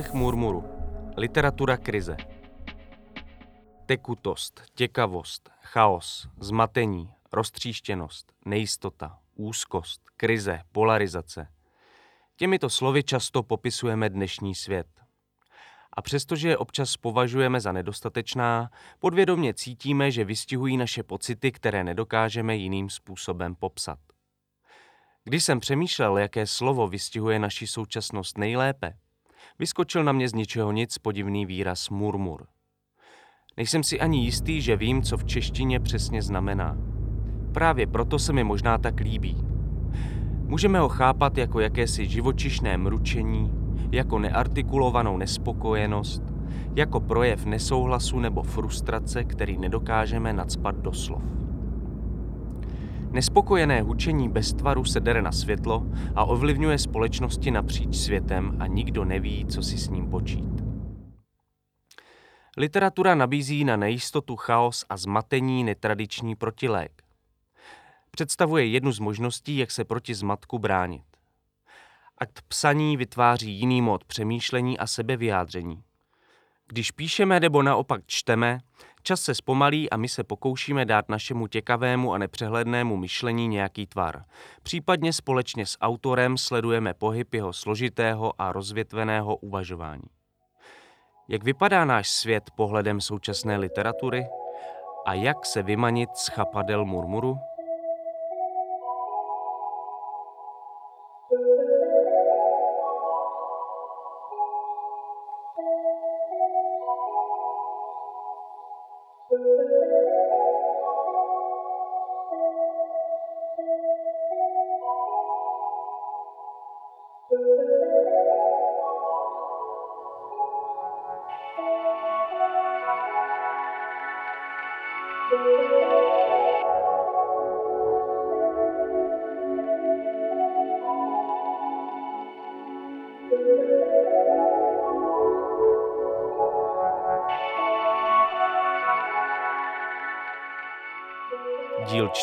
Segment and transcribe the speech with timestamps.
[0.00, 0.64] chapadlech murmuru.
[1.16, 2.16] Literatura krize.
[3.86, 11.48] Tekutost, těkavost, chaos, zmatení, roztříštěnost, nejistota, úzkost, krize, polarizace.
[12.36, 14.86] Těmito slovy často popisujeme dnešní svět.
[15.92, 22.56] A přestože je občas považujeme za nedostatečná, podvědomě cítíme, že vystihují naše pocity, které nedokážeme
[22.56, 23.98] jiným způsobem popsat.
[25.24, 28.99] Když jsem přemýšlel, jaké slovo vystihuje naši současnost nejlépe,
[29.60, 32.46] vyskočil na mě z ničeho nic podivný výraz murmur.
[33.56, 36.76] Nejsem si ani jistý, že vím, co v češtině přesně znamená.
[37.54, 39.36] Právě proto se mi možná tak líbí.
[40.46, 43.52] Můžeme ho chápat jako jakési živočišné mručení,
[43.92, 46.22] jako neartikulovanou nespokojenost,
[46.76, 51.39] jako projev nesouhlasu nebo frustrace, který nedokážeme nadspat do slov.
[53.12, 59.04] Nespokojené hučení bez tvaru se dere na světlo a ovlivňuje společnosti napříč světem a nikdo
[59.04, 60.62] neví, co si s ním počít.
[62.56, 67.02] Literatura nabízí na nejistotu, chaos a zmatení netradiční protilék.
[68.10, 71.04] Představuje jednu z možností, jak se proti zmatku bránit.
[72.18, 75.82] Akt psaní vytváří jiný mod přemýšlení a sebevyjádření.
[76.66, 78.58] Když píšeme nebo naopak čteme,
[79.02, 84.24] čas se zpomalí a my se pokoušíme dát našemu těkavému a nepřehlednému myšlení nějaký tvar.
[84.62, 90.10] Případně společně s autorem sledujeme pohyb jeho složitého a rozvětveného uvažování.
[91.28, 94.26] Jak vypadá náš svět pohledem současné literatury?
[95.06, 97.38] A jak se vymanit z chapadel murmuru?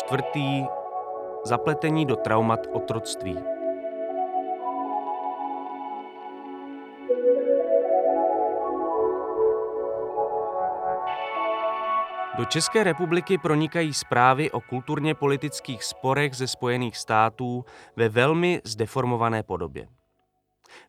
[0.08, 0.64] Čtvrtý.
[1.44, 3.38] Zapletení do traumat otroctví.
[12.38, 17.64] Do České republiky pronikají zprávy o kulturně politických sporech ze Spojených států
[17.96, 19.97] ve velmi zdeformované podobě.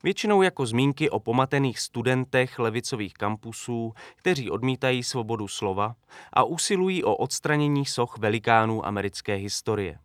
[0.03, 5.95] Většinou jako zmínky o pomatených studentech levicových kampusů, kteří odmítají svobodu slova
[6.33, 9.99] a usilují o odstranění soch velikánů americké historie.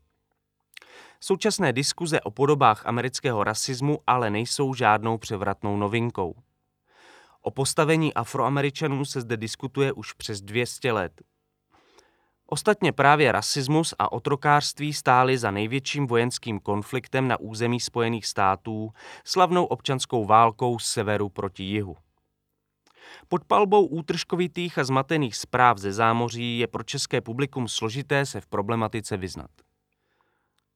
[1.21, 6.35] Současné diskuze o podobách amerického rasismu ale nejsou žádnou převratnou novinkou.
[7.43, 11.23] O postavení afroameričanů se zde diskutuje už přes 200 let.
[12.55, 18.91] Ostatně právě rasismus a otrokářství stály za největším vojenským konfliktem na území Spojených států,
[19.25, 21.97] slavnou občanskou válkou z severu proti jihu.
[23.29, 28.47] Pod palbou útržkovitých a zmatených zpráv ze zámoří je pro české publikum složité se v
[28.47, 29.51] problematice vyznat.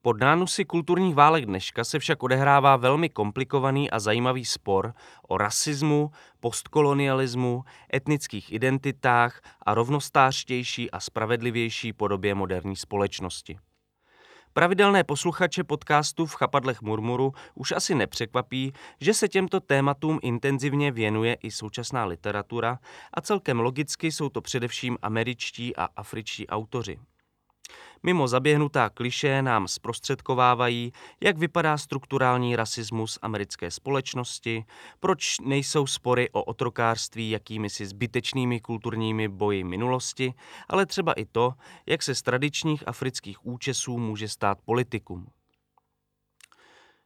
[0.09, 4.95] Pod nánusy kulturních válek dneška se však odehrává velmi komplikovaný a zajímavý spor
[5.29, 6.11] o rasismu,
[6.41, 7.65] postkolonialismu,
[7.95, 13.59] etnických identitách a rovnostářštější a spravedlivější podobě moderní společnosti.
[14.53, 21.35] Pravidelné posluchače podcastu v chapadlech Murmuru už asi nepřekvapí, že se těmto tématům intenzivně věnuje
[21.35, 22.79] i současná literatura
[23.15, 26.99] a celkem logicky jsou to především američtí a afričtí autoři.
[28.03, 34.65] Mimo zaběhnutá kliše nám zprostředkovávají, jak vypadá strukturální rasismus americké společnosti,
[35.01, 40.35] proč nejsou spory o otrokářství jakými si zbytečnými kulturními boji minulosti,
[40.69, 41.53] ale třeba i to,
[41.87, 45.27] jak se z tradičních afrických účesů může stát politikum.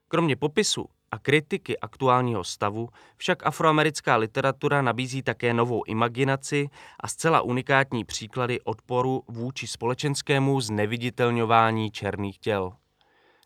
[0.08, 6.68] Kromě popisu a kritiky aktuálního stavu však afroamerická literatura nabízí také novou imaginaci
[7.00, 12.72] a zcela unikátní příklady odporu vůči společenskému zneviditelňování černých těl.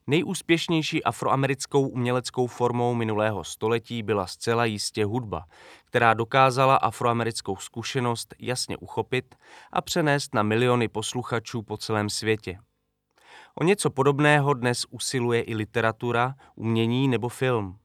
[0.07, 5.45] Nejúspěšnější afroamerickou uměleckou formou minulého století byla zcela jistě hudba,
[5.85, 9.35] která dokázala afroamerickou zkušenost jasně uchopit
[9.73, 12.59] a přenést na miliony posluchačů po celém světě.
[13.61, 17.79] O něco podobného dnes usiluje i literatura, umění nebo film.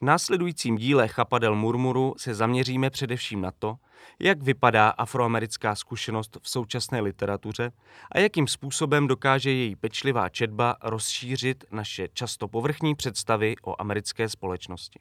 [0.00, 3.76] V následujícím díle Chapadel Murmuru se zaměříme především na to,
[4.20, 7.72] jak vypadá afroamerická zkušenost v současné literatuře
[8.12, 15.00] a jakým způsobem dokáže její pečlivá četba rozšířit naše často povrchní představy o americké společnosti.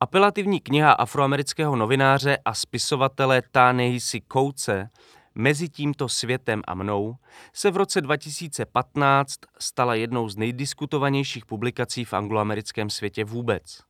[0.00, 4.90] Apelativní kniha afroamerického novináře a spisovatele Tanehisi Kouce
[5.34, 7.16] Mezi tímto světem a mnou
[7.52, 13.80] se v roce 2015 stala jednou z nejdiskutovanějších publikací v angloamerickém světě vůbec.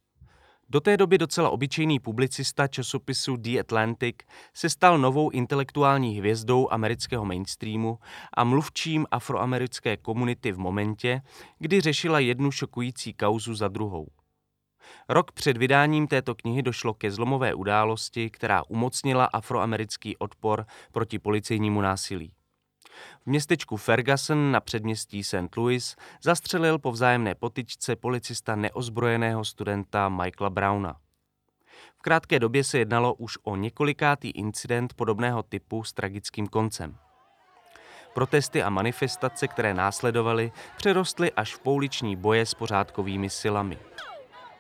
[0.69, 4.17] Do té doby docela obyčejný publicista časopisu The Atlantic
[4.55, 7.99] se stal novou intelektuální hvězdou amerického mainstreamu
[8.37, 11.21] a mluvčím afroamerické komunity v momentě,
[11.59, 14.07] kdy řešila jednu šokující kauzu za druhou.
[15.09, 21.81] Rok před vydáním této knihy došlo ke zlomové události, která umocnila afroamerický odpor proti policejnímu
[21.81, 22.33] násilí.
[23.23, 25.57] V městečku Ferguson na předměstí St.
[25.57, 30.97] Louis zastřelil po vzájemné potyčce policista neozbrojeného studenta Michaela Browna.
[31.99, 36.97] V krátké době se jednalo už o několikátý incident podobného typu s tragickým koncem.
[38.15, 43.79] Protesty a manifestace, které následovaly, přerostly až v pouliční boje s pořádkovými silami.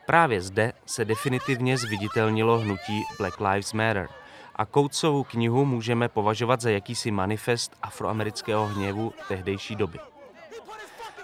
[0.06, 4.08] Právě zde se definitivně zviditelnilo hnutí Black Lives Matter
[4.56, 9.98] a Coatesovou knihu můžeme považovat za jakýsi manifest afroamerického hněvu tehdejší doby.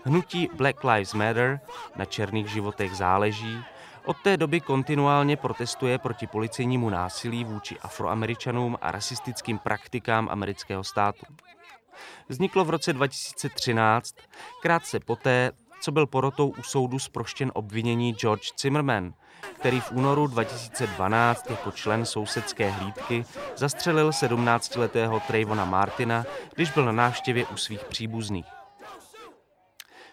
[0.05, 1.61] Hnutí Black Lives Matter
[1.97, 3.65] na černých životech záleží
[4.05, 11.27] od té doby kontinuálně protestuje proti policejnímu násilí vůči afroameričanům a rasistickým praktikám amerického státu.
[12.29, 14.15] Vzniklo v roce 2013,
[14.63, 19.15] krátce poté, co byl porotou u soudu zproštěn obvinění George Zimmerman,
[19.53, 23.25] který v únoru 2012 jako člen sousedské hlídky
[23.57, 26.25] zastřelil 17-letého Trayvona Martina,
[26.55, 28.47] když byl na návštěvě u svých příbuzných.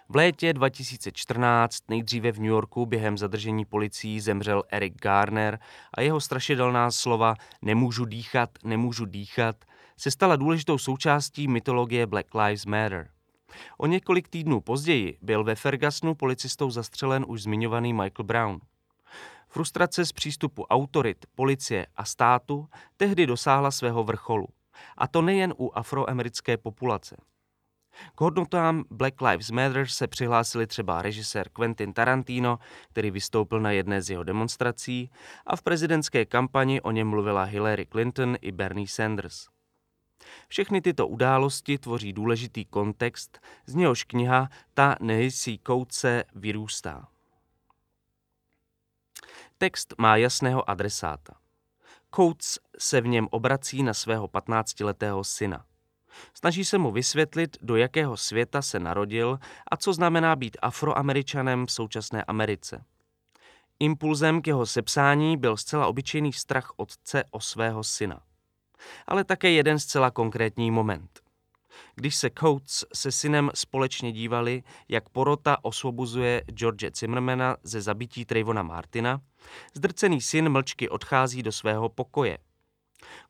[0.09, 5.59] V létě 2014 nejdříve v New Yorku během zadržení policií zemřel Eric Garner
[5.93, 9.55] a jeho strašidelná slova nemůžu dýchat, nemůžu dýchat
[9.97, 13.16] se stala důležitou součástí mytologie Black Lives Matter.
[13.77, 18.59] O několik týdnů později byl ve Fergusonu policistou zastřelen už zmiňovaný Michael Brown.
[19.47, 22.67] Frustrace z přístupu autorit, policie a státu
[22.97, 24.47] tehdy dosáhla svého vrcholu.
[24.97, 27.17] A to nejen u afroamerické populace.
[28.15, 32.59] K hodnotám Black Lives Matter se přihlásili třeba režisér Quentin Tarantino,
[32.89, 35.11] který vystoupil na jedné z jeho demonstrací,
[35.45, 39.47] a v prezidentské kampani o něm mluvila Hillary Clinton i Bernie Sanders.
[40.47, 47.07] Všechny tyto události tvoří důležitý kontext, z něhož kniha Ta nehysí kouce vyrůstá.
[49.57, 51.33] Text má jasného adresáta.
[52.15, 55.65] Coates se v něm obrací na svého 15-letého syna.
[56.33, 59.39] Snaží se mu vysvětlit, do jakého světa se narodil
[59.71, 62.83] a co znamená být afroameričanem v současné Americe.
[63.79, 68.26] Impulzem k jeho sepsání byl zcela obyčejný strach otce o svého syna
[69.07, 71.19] ale také jeden zcela konkrétní moment.
[71.95, 78.63] Když se Coates se synem společně dívali, jak porota osvobozuje George Zimmermana ze zabití Trayvona
[78.63, 79.21] Martina,
[79.73, 82.37] zdrcený syn mlčky odchází do svého pokoje.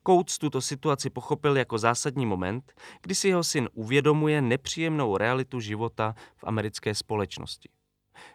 [0.06, 6.14] Coates tuto situaci pochopil jako zásadní moment, kdy si jeho syn uvědomuje nepříjemnou realitu života
[6.36, 7.68] v americké společnosti.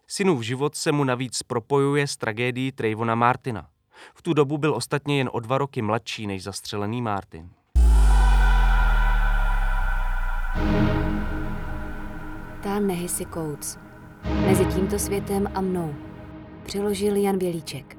[0.08, 3.70] Synův život se mu navíc propojuje s tragédií Trayvona Martina.
[4.16, 7.50] V tu dobu byl ostatně jen o dva roky mladší než zastřelený Martin.
[12.64, 13.80] Ta Nehisy Coates.
[14.46, 15.96] Mezi tímto světem a mnou.
[16.66, 17.98] Přiložil Jan Bělíček.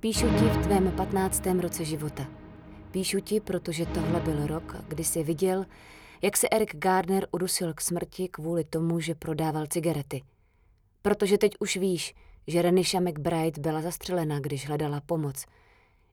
[0.00, 2.26] Píšu ti v tvém patnáctém roce života.
[2.90, 5.64] Píšu ti, protože tohle byl rok, kdy jsi viděl,
[6.22, 10.22] jak se Eric Gardner udusil k smrti kvůli tomu, že prodával cigarety.
[11.02, 12.14] Protože teď už víš,
[12.46, 15.46] že Renisha McBride byla zastřelena, když hledala pomoc.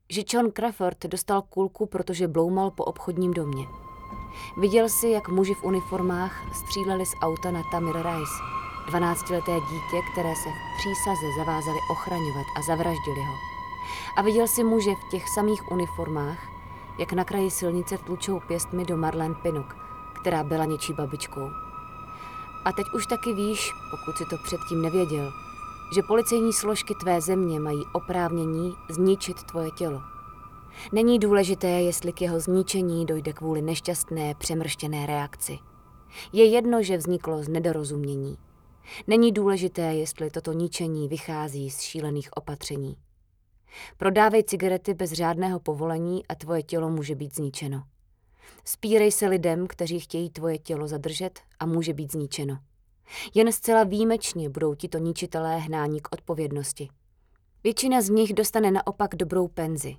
[0.09, 3.67] Že John Crawford dostal kulku, protože bloumal po obchodním domě.
[4.57, 8.33] Viděl si, jak muži v uniformách stříleli z auta na Tamir Rice,
[8.87, 13.33] 12-leté dítě, které se v přísaze zavázali ochraňovat a zavraždili ho.
[14.17, 16.47] A viděl si muže v těch samých uniformách,
[16.99, 19.77] jak na kraji silnice tlučou pěstmi do Marlene Pinuk,
[20.21, 21.49] která byla něčí babičkou.
[22.65, 25.33] A teď už taky víš, pokud si to předtím nevěděl,
[25.95, 30.01] že policejní složky tvé země mají oprávnění zničit tvoje tělo.
[30.91, 35.59] Není důležité, jestli k jeho zničení dojde kvůli nešťastné, přemrštěné reakci.
[36.33, 38.37] Je jedno, že vzniklo z nedorozumění.
[39.07, 42.97] Není důležité, jestli toto ničení vychází z šílených opatření.
[43.97, 47.83] Prodávej cigarety bez řádného povolení a tvoje tělo může být zničeno.
[48.65, 52.57] Spírej se lidem, kteří chtějí tvoje tělo zadržet a může být zničeno.
[53.33, 56.89] Jen zcela výjimečně budou tito ničitelé hnání k odpovědnosti.
[57.63, 59.95] Většina z nich dostane naopak dobrou penzi.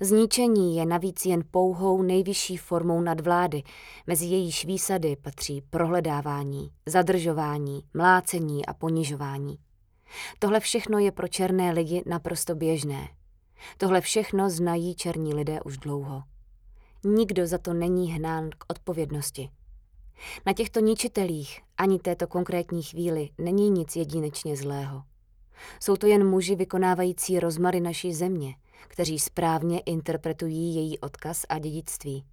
[0.00, 3.62] Zničení je navíc jen pouhou nejvyšší formou nadvlády,
[4.06, 9.58] mezi jejíž výsady patří prohledávání, zadržování, mlácení a ponižování.
[10.38, 13.08] Tohle všechno je pro černé lidi naprosto běžné.
[13.78, 16.22] Tohle všechno znají černí lidé už dlouho.
[17.04, 19.50] Nikdo za to není hnán k odpovědnosti.
[20.46, 25.02] Na těchto ničitelích ani této konkrétní chvíli není nic jedinečně zlého.
[25.80, 28.54] Jsou to jen muži vykonávající rozmary naší země,
[28.88, 32.24] kteří správně interpretují její odkaz a dědictví.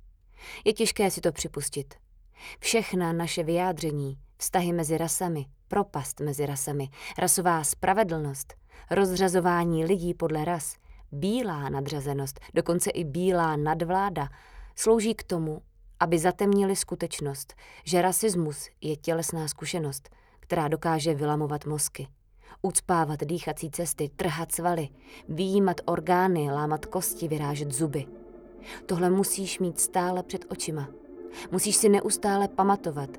[0.66, 1.94] Je těžké si to připustit.
[2.60, 8.54] Všechna naše vyjádření, vztahy mezi rasami, propast mezi rasami, rasová spravedlnost,
[8.92, 10.76] rozřazování lidí podle ras,
[11.12, 14.30] bílá nadřazenost, dokonce i bílá nadvláda,
[14.76, 15.62] slouží k tomu,
[16.04, 22.08] aby zatemnili skutečnost, že rasismus je tělesná zkušenost, která dokáže vylamovat mozky,
[22.62, 24.90] ucpávat dýchací cesty, trhat svaly,
[25.30, 28.06] výjímat orgány, lámat kosti, vyrážet zuby.
[28.86, 30.88] Tohle musíš mít stále před očima.
[31.52, 33.10] Musíš si neustále pamatovat,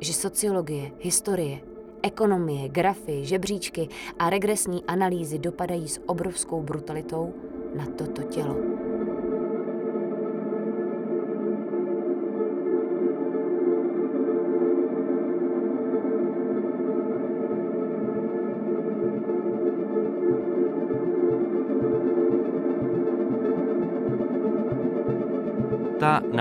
[0.00, 1.60] že sociologie, historie,
[2.02, 7.34] ekonomie, grafy, žebříčky a regresní analýzy dopadají s obrovskou brutalitou
[7.74, 8.83] na toto tělo.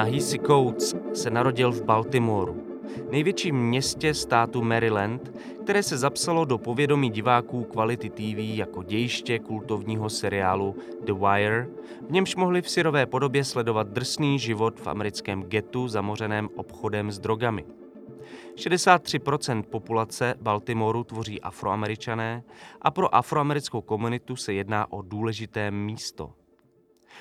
[0.04, 2.64] Nahisi Coates se narodil v Baltimoru,
[3.12, 5.32] největším městě státu Maryland,
[5.64, 11.70] které se zapsalo do povědomí diváků kvality TV jako dějiště kultovního seriálu The Wire,
[12.08, 17.20] v němž mohli v syrové podobě sledovat drsný život v americkém getu zamořeném obchodem s
[17.20, 17.66] drogami.
[18.56, 22.44] 63% populace Baltimoru tvoří afroameričané
[22.82, 26.34] a pro afroamerickou komunitu se jedná o důležité místo.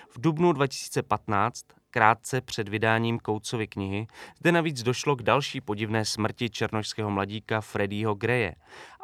[0.09, 4.07] V dubnu 2015 krátce před vydáním Koucovy knihy,
[4.39, 8.55] zde navíc došlo k další podivné smrti černožského mladíka Freddieho Greje,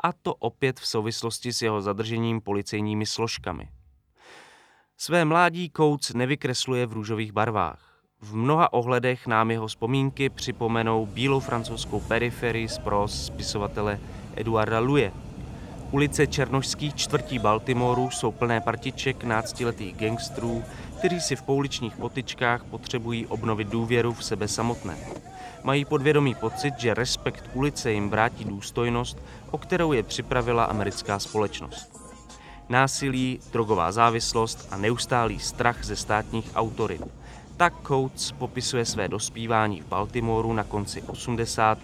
[0.02, 3.68] a to opět v souvislosti s jeho zadržením policejními složkami.
[4.96, 8.00] Své mládí Kouc nevykresluje v růžových barvách.
[8.20, 14.00] V mnoha ohledech nám jeho vzpomínky připomenou bílou francouzskou periferii z pros spisovatele
[14.36, 15.12] Eduarda Luje.
[15.90, 20.64] Ulice černožských čtvrtí Baltimoru jsou plné partiček náctiletých gangstrů,
[20.98, 24.96] kteří si v pouličních potyčkách potřebují obnovit důvěru v sebe samotné.
[25.62, 29.18] Mají podvědomý pocit, že respekt ulice jim vrátí důstojnost,
[29.50, 31.98] o kterou je připravila americká společnost.
[32.68, 37.02] Násilí, drogová závislost a neustálý strach ze státních autorit.
[37.56, 41.78] Tak Coates popisuje své dospívání v Baltimoru na konci 80.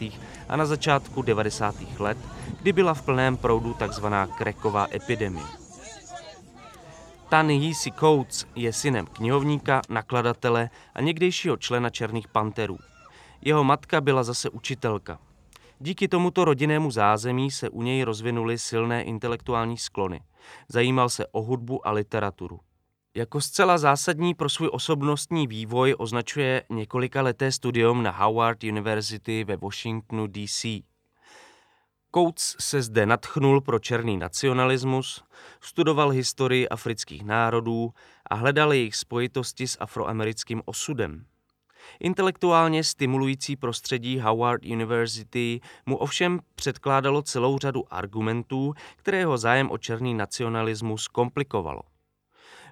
[0.49, 1.75] a na začátku 90.
[1.99, 2.18] let,
[2.62, 4.06] kdy byla v plném proudu tzv.
[4.38, 5.63] kreková epidemie.
[7.34, 12.78] Tan Yeezy Coates je synem knihovníka, nakladatele a někdejšího člena Černých panterů.
[13.44, 15.18] Jeho matka byla zase učitelka.
[15.78, 20.20] Díky tomuto rodinnému zázemí se u něj rozvinuly silné intelektuální sklony.
[20.68, 22.60] Zajímal se o hudbu a literaturu.
[23.14, 29.56] Jako zcela zásadní pro svůj osobnostní vývoj označuje několika leté studium na Howard University ve
[29.56, 30.64] Washingtonu DC.
[32.14, 35.25] Coates se zde natchnul pro černý nacionalismus,
[35.61, 37.94] studoval historii afrických národů
[38.30, 41.26] a hledal jejich spojitosti s afroamerickým osudem.
[42.00, 49.78] Intelektuálně stimulující prostředí Howard University mu ovšem předkládalo celou řadu argumentů, které jeho zájem o
[49.78, 51.83] černý nacionalismus komplikovalo.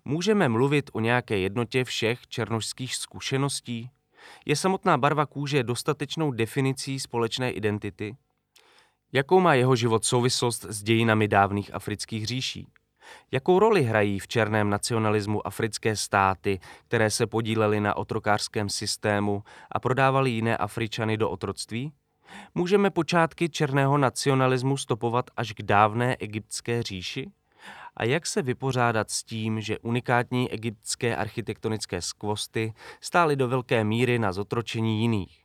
[0.04, 3.90] Můžeme mluvit o nějaké jednotě všech černožských zkušeností?
[4.46, 8.16] Je samotná barva kůže dostatečnou definicí společné identity?
[9.14, 12.68] Jakou má jeho život souvislost s dějinami dávných afrických říší?
[13.32, 19.80] Jakou roli hrají v černém nacionalismu africké státy, které se podílely na otrokářském systému a
[19.80, 21.92] prodávali jiné Afričany do otroctví?
[22.54, 27.30] Můžeme počátky černého nacionalismu stopovat až k dávné egyptské říši?
[27.96, 34.18] A jak se vypořádat s tím, že unikátní egyptské architektonické skvosty stály do velké míry
[34.18, 35.41] na zotročení jiných?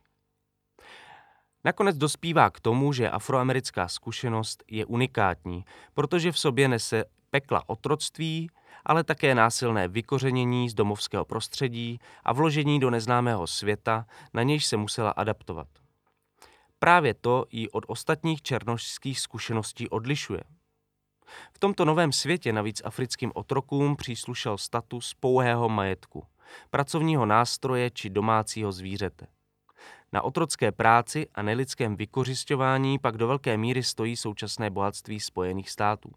[1.68, 8.50] Nakonec dospívá k tomu, že afroamerická zkušenost je unikátní, protože v sobě nese pekla otroctví,
[8.86, 14.76] ale také násilné vykořenění z domovského prostředí a vložení do neznámého světa, na nějž se
[14.76, 15.66] musela adaptovat.
[16.78, 20.44] Právě to ji od ostatních černožských zkušeností odlišuje.
[21.52, 26.26] V tomto novém světě navíc africkým otrokům příslušel status pouhého majetku,
[26.70, 29.26] pracovního nástroje či domácího zvířete.
[30.12, 36.10] Na otrocké práci a nelidském vykořišťování pak do velké míry stojí současné bohatství Spojených států.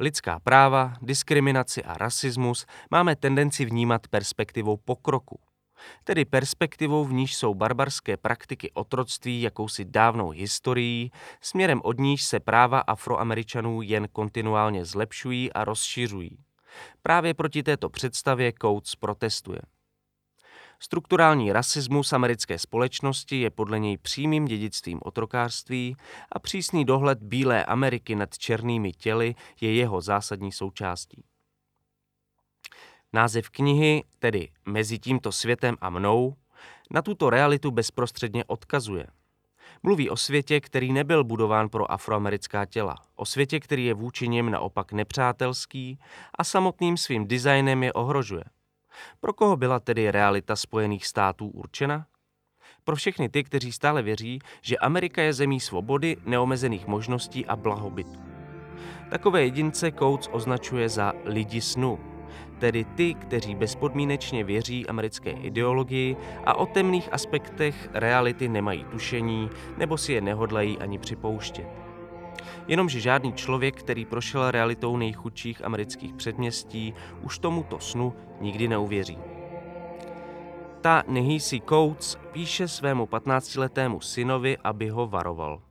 [0.00, 5.40] Lidská práva, diskriminaci a rasismus máme tendenci vnímat perspektivou pokroku.
[6.04, 12.40] tedy perspektivou, v níž jsou barbarské praktiky otroctví jakousi dávnou historií, směrem od níž se
[12.40, 16.38] práva afroameričanů jen kontinuálně zlepšují a rozšiřují.
[17.02, 19.60] Právě proti této představě Coates protestuje.
[20.80, 25.96] Strukturální rasismus americké společnosti je podle něj přímým dědictvím otrokářství
[26.32, 31.24] a přísný dohled Bílé Ameriky nad černými těly je jeho zásadní součástí.
[33.12, 36.34] Název knihy, tedy Mezi tímto světem a mnou,
[36.90, 39.06] na tuto realitu bezprostředně odkazuje.
[39.82, 44.50] Mluví o světě, který nebyl budován pro afroamerická těla, o světě, který je vůči něm
[44.50, 45.98] naopak nepřátelský
[46.38, 48.44] a samotným svým designem je ohrožuje.
[49.20, 52.06] Pro koho byla tedy realita Spojených států určena?
[52.84, 58.20] Pro všechny ty, kteří stále věří, že Amerika je zemí svobody, neomezených možností a blahobytu.
[59.10, 61.98] Takové jedince Coates označuje za lidi snu,
[62.58, 69.98] tedy ty, kteří bezpodmínečně věří americké ideologii a o temných aspektech reality nemají tušení nebo
[69.98, 71.87] si je nehodlají ani připouštět.
[72.68, 79.18] Jenomže žádný člověk, který prošel realitou nejchudších amerických předměstí, už tomuto snu nikdy neuvěří.
[80.80, 85.62] Ta Nehisi Coates píše svému 15-letému synovi, aby ho varoval.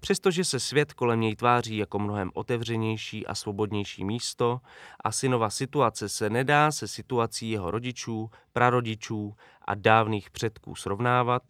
[0.00, 4.60] Přestože se svět kolem něj tváří jako mnohem otevřenější a svobodnější místo
[5.04, 11.42] a synova situace se nedá se situací jeho rodičů, prarodičů a dávných předků srovnávat,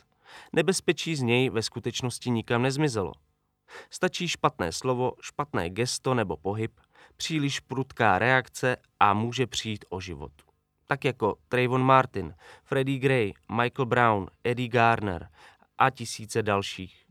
[0.53, 3.13] nebezpečí z něj ve skutečnosti nikam nezmizelo.
[3.91, 6.81] Stačí špatné slovo, špatné gesto nebo pohyb,
[7.17, 10.33] příliš prudká reakce a může přijít o život.
[10.87, 12.35] Tak jako Trayvon Martin,
[12.65, 15.29] Freddie Gray, Michael Brown, Eddie Garner
[15.79, 17.05] a tisíce dalších.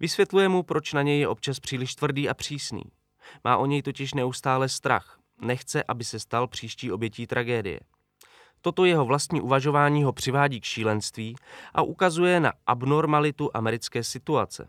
[0.00, 2.82] Vysvětluje mu, proč na něj je občas příliš tvrdý a přísný.
[3.44, 5.18] Má o něj totiž neustále strach.
[5.40, 7.80] Nechce, aby se stal příští obětí tragédie.
[8.60, 11.36] Toto jeho vlastní uvažování ho přivádí k šílenství
[11.74, 14.68] a ukazuje na abnormalitu americké situace.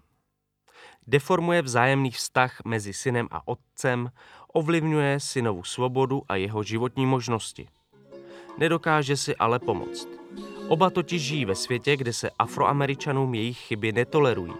[1.07, 4.11] Deformuje vzájemný vztah mezi synem a otcem,
[4.53, 7.67] ovlivňuje synovu svobodu a jeho životní možnosti.
[8.57, 10.07] Nedokáže si ale pomoct.
[10.67, 14.53] Oba totiž žijí ve světě, kde se afroameričanům jejich chyby netolerují.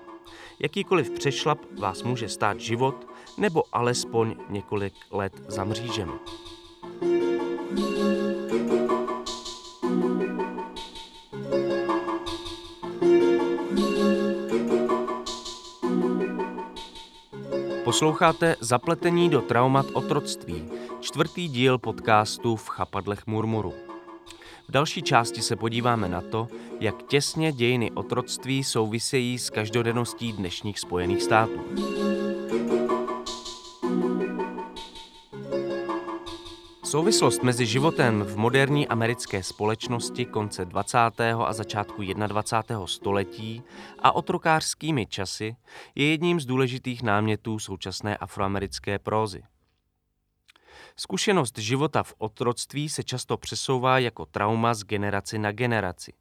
[0.59, 6.11] Jakýkoliv přešlap vás může stát život nebo alespoň několik let za mřížem.
[17.93, 20.65] Posloucháte Zapletení do traumat otroctví,
[20.99, 23.73] čtvrtý díl podcastu v chapadlech murmuru.
[24.67, 26.47] V další části se podíváme na to,
[26.79, 31.61] jak těsně dějiny otroctví souvisejí s každodenností dnešních Spojených států.
[36.93, 40.97] Souvislost mezi životem v moderní americké společnosti konce 20.
[41.45, 42.87] a začátku 21.
[42.87, 43.63] století
[43.99, 45.55] a otrokářskými časy
[45.95, 49.43] je jedním z důležitých námětů současné afroamerické prózy.
[50.95, 56.13] Zkušenost života v otroctví se často přesouvá jako trauma z generaci na generaci.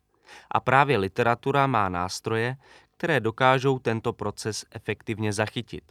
[0.50, 2.56] A právě literatura má nástroje,
[2.96, 5.84] které dokážou tento proces efektivně zachytit.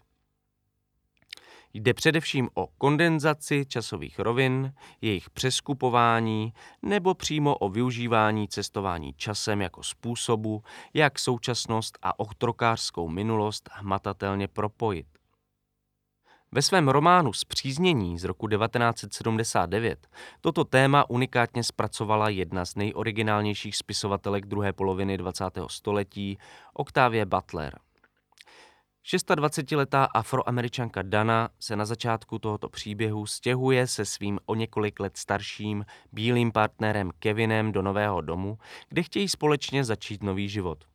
[1.74, 9.84] Jde především o kondenzaci časových rovin, jejich přeskupování nebo přímo o využívání cestování časem jako
[9.84, 15.08] způsobu, jak současnost a otrokářskou minulost hmatatelně propojit.
[16.52, 20.08] Ve svém románu Zpříznění z roku 1979
[20.42, 25.44] toto téma unikátně zpracovala jedna z nejoriginálnějších spisovatelek druhé poloviny 20.
[25.68, 26.38] století,
[26.74, 27.80] Octavia Butler.
[29.06, 35.86] 26-letá afroameričanka Dana se na začátku tohoto příběhu stěhuje se svým o několik let starším
[36.12, 38.58] bílým partnerem Kevinem do nového domu,
[38.90, 40.86] kde chtějí společně začít nový život.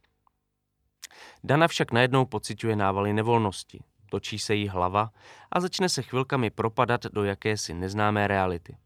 [1.44, 5.10] Dana však najednou pociťuje návaly nevolnosti– točí se jí hlava
[5.52, 8.76] a začne se chvilkami propadat do jakési neznámé reality.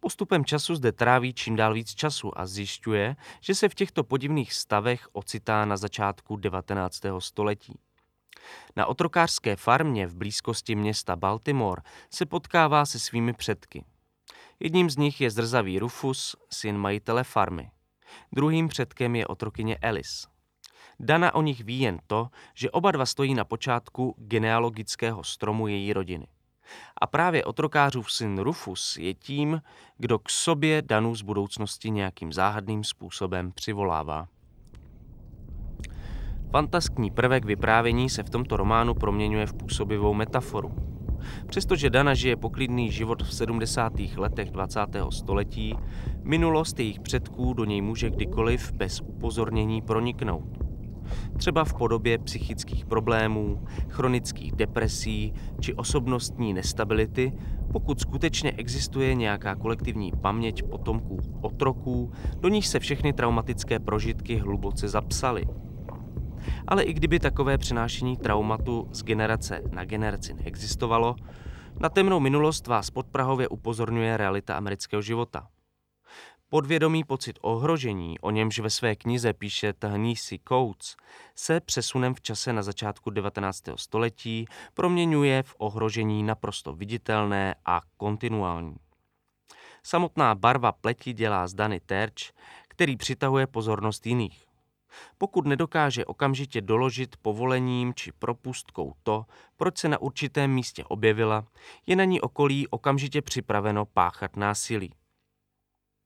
[0.00, 4.52] Postupem času zde tráví čím dál víc času a zjišťuje, že se v těchto podivných
[4.52, 7.00] stavech ocitá na začátku 19.
[7.18, 7.78] století.
[8.76, 13.84] Na otrokářské farmě v blízkosti města Baltimore se potkává se svými předky.
[14.60, 17.70] Jedním z nich je zrzavý Rufus, syn majitele farmy.
[18.32, 20.28] Druhým předkem je otrokyně Alice.
[21.00, 25.92] Dana o nich ví jen to, že oba dva stojí na počátku genealogického stromu její
[25.92, 26.26] rodiny.
[27.00, 29.62] A právě otrokářův syn Rufus je tím,
[29.98, 34.28] kdo k sobě Danu z budoucnosti nějakým záhadným způsobem přivolává.
[36.50, 40.70] Fantaskní prvek vyprávění se v tomto románu proměňuje v působivou metaforu.
[41.46, 43.92] Přestože Dana žije poklidný život v 70.
[44.16, 44.80] letech 20.
[45.10, 45.74] století,
[46.22, 50.58] minulost jejich předků do něj může kdykoliv bez upozornění proniknout.
[51.36, 57.32] Třeba v podobě psychických problémů, chronických depresí či osobnostní nestability,
[57.72, 64.88] pokud skutečně existuje nějaká kolektivní paměť potomků otroků, do níž se všechny traumatické prožitky hluboce
[64.88, 65.44] zapsaly.
[66.66, 71.16] Ale i kdyby takové přenášení traumatu z generace na generaci neexistovalo,
[71.80, 75.48] na temnou minulost vás podprahově upozorňuje realita amerického života.
[76.48, 80.96] Podvědomý pocit ohrožení, o němž ve své knize píše Tahnisi Coates,
[81.34, 83.62] se přesunem v čase na začátku 19.
[83.76, 88.76] století proměňuje v ohrožení naprosto viditelné a kontinuální.
[89.82, 92.32] Samotná barva pleti dělá z Dany terč,
[92.68, 94.45] který přitahuje pozornost jiných.
[95.18, 99.24] Pokud nedokáže okamžitě doložit povolením či propustkou to,
[99.56, 101.46] proč se na určitém místě objevila,
[101.86, 104.92] je na ní okolí okamžitě připraveno páchat násilí.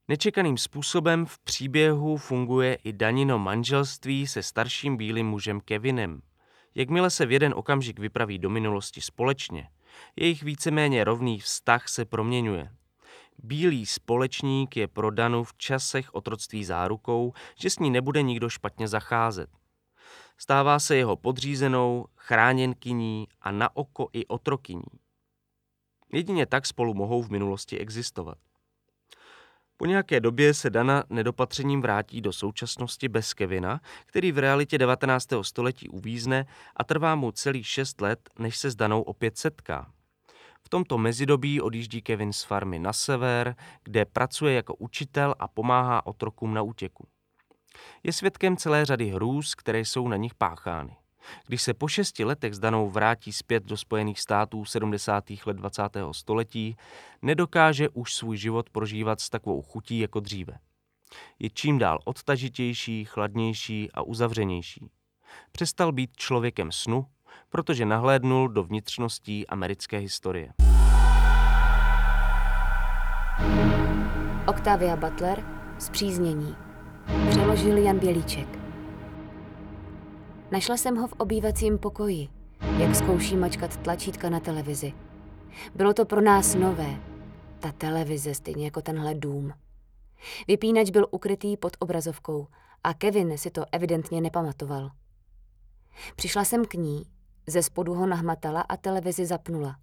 [0.07, 6.21] Nečekaným způsobem v příběhu funguje i Danino manželství se starším bílým mužem Kevinem.
[6.75, 9.69] Jakmile se v jeden okamžik vypraví do minulosti společně,
[10.15, 12.71] jejich víceméně rovný vztah se proměňuje.
[13.37, 18.87] Bílý společník je pro Danu v časech otroctví zárukou, že s ní nebude nikdo špatně
[18.87, 19.49] zacházet.
[20.37, 24.83] Stává se jeho podřízenou, chráněnkyní a na oko i otrokyní.
[26.13, 28.37] Jedině tak spolu mohou v minulosti existovat.
[29.77, 35.27] Po nějaké době se Dana nedopatřením vrátí do současnosti bez Kevina, který v realitě 19.
[35.41, 39.91] století uvízne a trvá mu celých šest let, než se s Danou opět setká.
[40.63, 46.05] V tomto mezidobí odjíždí Kevin z farmy na sever, kde pracuje jako učitel a pomáhá
[46.05, 47.07] otrokům na útěku.
[48.03, 50.95] Je svědkem celé řady hrůz, které jsou na nich páchány.
[51.47, 55.23] Když se po šesti letech s Danou vrátí zpět do Spojených států 70.
[55.45, 55.83] let 20.
[56.11, 56.75] století,
[57.21, 60.59] nedokáže už svůj život prožívat s takovou chutí jako dříve.
[61.39, 64.89] Je čím dál odtažitější, chladnější a uzavřenější.
[65.51, 67.05] Přestal být člověkem snu,
[67.49, 70.53] protože nahlédnul do vnitřností americké historie.
[74.47, 75.43] Octavia Butler,
[75.79, 76.55] Zpříznění.
[77.29, 78.59] Přeložil Jan Bělíček.
[80.51, 82.27] Našla jsem ho v obývacím pokoji,
[82.77, 84.93] jak zkouší mačkat tlačítka na televizi.
[85.75, 87.01] Bylo to pro nás nové.
[87.59, 89.53] Ta televize, stejně jako tenhle dům.
[90.47, 92.47] Vypínač byl ukrytý pod obrazovkou
[92.83, 94.89] a Kevin si to evidentně nepamatoval.
[96.15, 97.05] Přišla jsem k ní,
[97.47, 99.75] ze spodu ho nahmatala a televizi zapnula.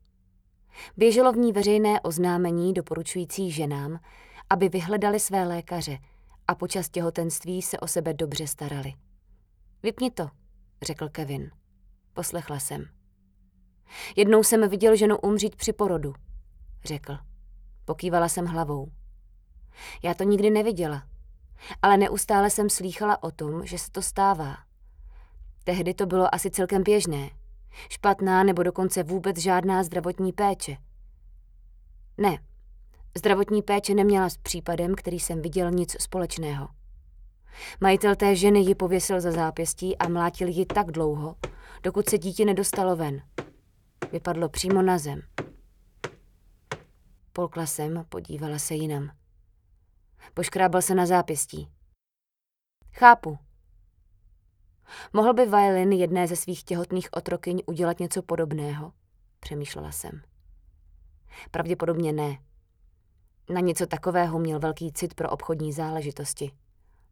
[0.97, 4.01] Běželo v ní veřejné oznámení doporučující ženám,
[4.51, 5.99] aby vyhledali své lékaře
[6.49, 8.95] a počas těhotenství se o sebe dobře starali.
[9.83, 10.29] Vypni to,
[10.83, 11.51] řekl Kevin.
[12.13, 12.85] Poslechla jsem.
[14.17, 16.15] Jednou jsem viděl ženu umřít při porodu,
[16.85, 17.19] řekl.
[17.85, 18.91] Pokývala jsem hlavou.
[20.03, 21.03] Já to nikdy neviděla,
[21.83, 24.57] ale neustále jsem slýchala o tom, že se to stává.
[25.65, 27.31] Tehdy to bylo asi celkem běžné.
[27.89, 30.77] Špatná nebo dokonce vůbec žádná zdravotní péče.
[32.19, 32.39] Ne,
[33.19, 36.69] zdravotní péče neměla s případem, který jsem viděl nic společného.
[37.81, 41.37] Majitel té ženy ji pověsil za zápěstí a mlátil ji tak dlouho,
[41.83, 43.23] dokud se dítě nedostalo ven.
[44.13, 45.23] Vypadlo přímo na zem.
[47.33, 49.11] Polkla jsem, podívala se jinam.
[50.35, 51.69] Poškrábal se na zápěstí.
[52.93, 53.39] Chápu.
[55.13, 58.93] Mohl by Violin jedné ze svých těhotných otrokyň udělat něco podobného?
[59.41, 60.23] Přemýšlela jsem.
[61.51, 62.39] Pravděpodobně ne.
[63.51, 66.51] Na něco takového měl velký cit pro obchodní záležitosti.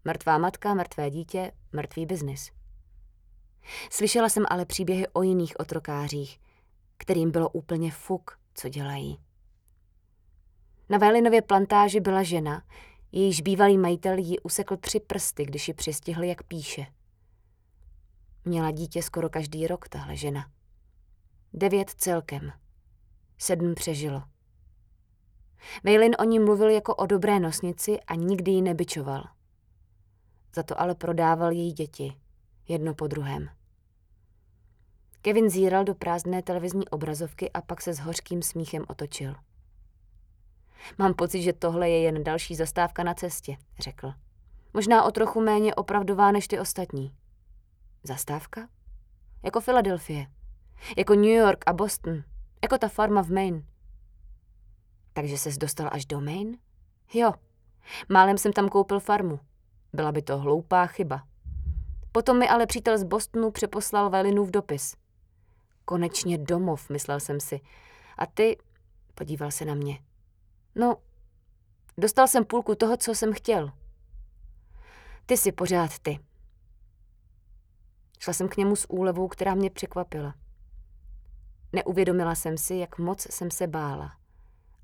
[0.05, 2.51] Mrtvá matka, mrtvé dítě, mrtvý biznis.
[3.91, 6.41] Slyšela jsem ale příběhy o jiných otrokářích,
[6.97, 9.19] kterým bylo úplně fuk, co dělají.
[10.89, 12.63] Na Vélinově plantáži byla žena,
[13.13, 16.87] jejíž bývalý majitel jí usekl tři prsty, když ji přistihl, jak píše.
[18.49, 20.51] Měla dítě skoro každý rok, tahle žena.
[21.53, 22.53] Devět celkem.
[23.39, 24.23] Sedm přežilo.
[25.85, 29.25] Vejlin o ní mluvil jako o dobré nosnici a nikdy ji nebyčoval.
[30.55, 32.17] Za to ale prodával její děti,
[32.69, 33.49] jedno po druhém.
[35.23, 39.35] Kevin zíral do prázdné televizní obrazovky a pak se s hořkým smíchem otočil.
[40.99, 44.13] Mám pocit, že tohle je jen další zastávka na cestě, řekl.
[44.75, 47.15] Možná o trochu méně opravdová než ty ostatní.
[48.07, 48.69] Zastávka?
[49.43, 50.27] Jako Filadelfie.
[50.97, 52.23] Jako New York a Boston.
[52.63, 53.63] Jako ta farma v Maine.
[55.13, 56.59] Takže ses dostal až do Maine?
[57.15, 57.33] Jo.
[58.09, 59.41] Málem jsem tam koupil farmu.
[59.93, 61.27] Byla by to hloupá chyba.
[62.13, 64.97] Potom mi ale přítel z Bostonu přeposlal v dopis.
[65.85, 67.61] Konečně domov, myslel jsem si.
[68.19, 68.59] A ty,
[69.15, 69.99] podíval se na mě.
[70.75, 70.97] No,
[71.99, 73.71] dostal jsem půlku toho, co jsem chtěl.
[75.27, 76.19] Ty si pořád ty.
[78.27, 80.35] Šla jsem k němu s úlevou, která mě překvapila.
[81.73, 84.13] Neuvědomila jsem si, jak moc jsem se bála.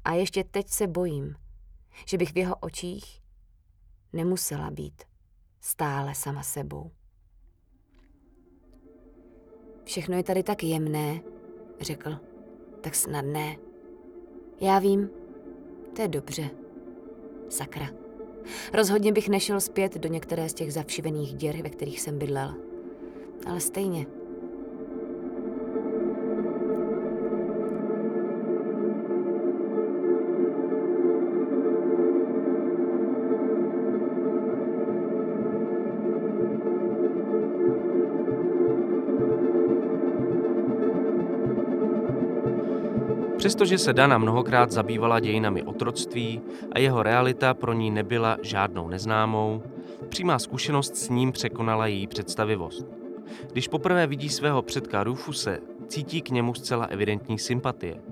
[0.05, 1.35] A ještě teď se bojím,
[2.07, 3.23] že bych v jeho očích
[4.13, 5.03] nemusela být
[5.61, 6.91] stále sama sebou.
[9.85, 11.21] Všechno je tady tak jemné,
[11.81, 12.19] řekl.
[12.81, 13.57] Tak snadné.
[14.61, 15.11] Já vím,
[15.97, 16.51] to je dobře.
[17.49, 17.89] Sakra.
[18.73, 22.72] Rozhodně bych nešel zpět do některé z těch zavšivených děr, ve kterých jsem bydlel.
[23.47, 24.07] Ale stejně,
[43.43, 46.41] Přestože se Dana mnohokrát zabývala dějinami otroctví
[46.73, 49.63] a jeho realita pro ní nebyla žádnou neznámou,
[50.09, 53.02] přímá zkušenost s ním překonala její představivost.
[53.53, 58.03] Když poprvé vidí svého předka Rufuse, cítí k němu zcela evidentní sympatie.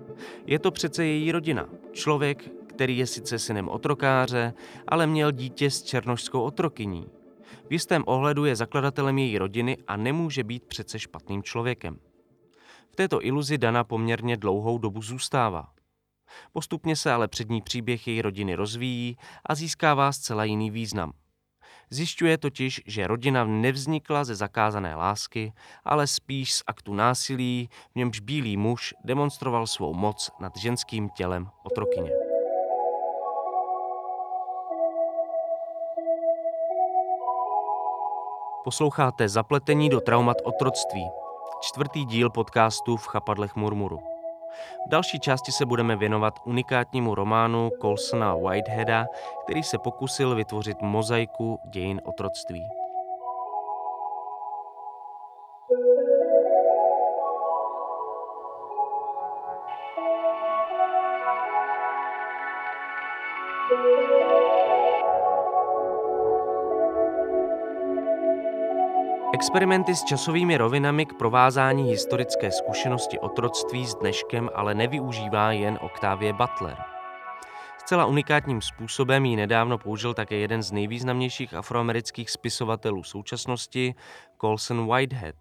[0.47, 4.55] Je to přece její rodina, člověk, který je sice synem otrokáře,
[4.89, 7.07] ale měl dítě s černošskou otrokyní.
[7.69, 11.99] V jistém ohledu je zakladatelem její rodiny a nemůže být přece špatným člověkem.
[12.91, 15.69] V této iluzi Dana poměrně dlouhou dobu zůstává.
[16.53, 21.13] Postupně se ale přední příběh její rodiny rozvíjí a získává zcela jiný význam.
[21.91, 25.53] Zjišťuje totiž, že rodina nevznikla ze zakázané lásky,
[25.85, 31.51] ale spíš z aktu násilí, v němž bílý muž demonstroval svou moc nad ženským tělem
[31.63, 32.11] otrokyně.
[38.65, 41.09] Posloucháte Zapletení do traumat otroctví,
[41.61, 44.10] čtvrtý díl podcastu v chapadlech Murmuru.
[44.87, 49.07] V další části se budeme věnovat unikátnímu románu Colsona Whiteheada,
[49.45, 52.80] který se pokusil vytvořit mozaiku dějin otroctví.
[69.41, 76.33] Experimenty s časovými rovinami k provázání historické zkušenosti otroctví s dneškem ale nevyužívá jen Octavie
[76.33, 76.77] Butler.
[77.79, 83.95] Zcela unikátním způsobem ji nedávno použil také jeden z nejvýznamnějších afroamerických spisovatelů současnosti,
[84.41, 85.35] Colson Whitehead.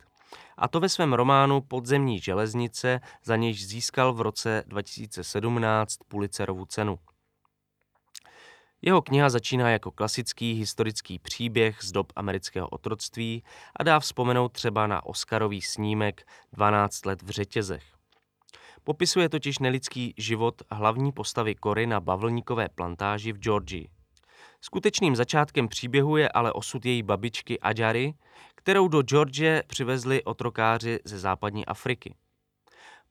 [0.58, 7.00] A to ve svém románu Podzemní železnice, za nějž získal v roce 2017 Pulitzerovu cenu.
[8.82, 13.44] Jeho kniha začíná jako klasický historický příběh z dob amerického otroctví
[13.76, 17.84] a dá vzpomenout třeba na Oscarový snímek 12 let v řetězech.
[18.84, 23.90] Popisuje totiž nelidský život hlavní postavy Kory na bavlníkové plantáži v Georgii.
[24.62, 28.14] Skutečným začátkem příběhu je ale osud její babičky Adjary,
[28.56, 32.16] kterou do Georgie přivezli otrokáři ze západní Afriky.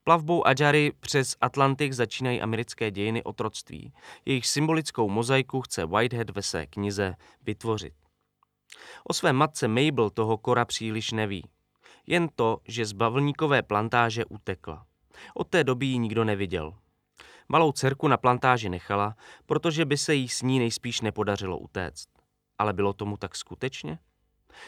[0.05, 3.93] Plavbou Adjary přes Atlantik začínají americké dějiny otroctví.
[4.25, 7.95] Jejich symbolickou mozaiku chce Whitehead ve své knize vytvořit.
[9.05, 11.45] O své matce Mabel toho Kora příliš neví.
[12.07, 14.87] Jen to, že z bavlníkové plantáže utekla.
[15.35, 16.75] Od té doby ji nikdo neviděl.
[17.49, 22.09] Malou dcerku na plantáži nechala, protože by se jí s ní nejspíš nepodařilo utéct.
[22.59, 23.99] Ale bylo tomu tak skutečně?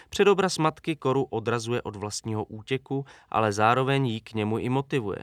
[0.09, 5.23] Předobraz matky Koru odrazuje od vlastního útěku, ale zároveň ji k němu i motivuje.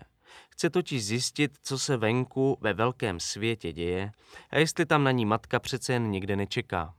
[0.49, 4.11] Chce totiž zjistit, co se venku ve velkém světě děje
[4.49, 6.93] a jestli tam na ní matka přece jen někde nečeká.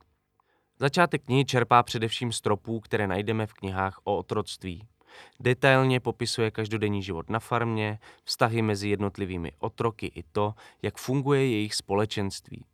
[0.79, 4.89] Začátek knihy čerpá především stropů, které najdeme v knihách o otroctví.
[5.41, 11.75] Detailně popisuje každodenní život na farmě, vztahy mezi jednotlivými otroky i to, jak funguje jejich
[11.75, 12.65] společenství.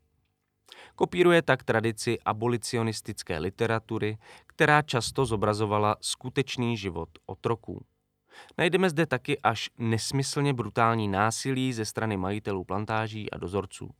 [0.96, 7.84] Kopíruje tak tradici abolicionistické literatury, která často zobrazovala skutečný život otroků.
[8.58, 13.90] Najdeme zde taky až nesmyslně brutální násilí ze strany majitelů plantáží a dozorců.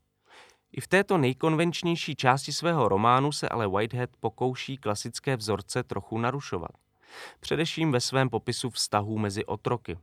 [0.73, 6.71] I v této nejkonvenčnější části svého románu se ale Whitehead pokouší klasické vzorce trochu narušovat.
[7.41, 9.99] Především ve svém popisu vztahů mezi otroky.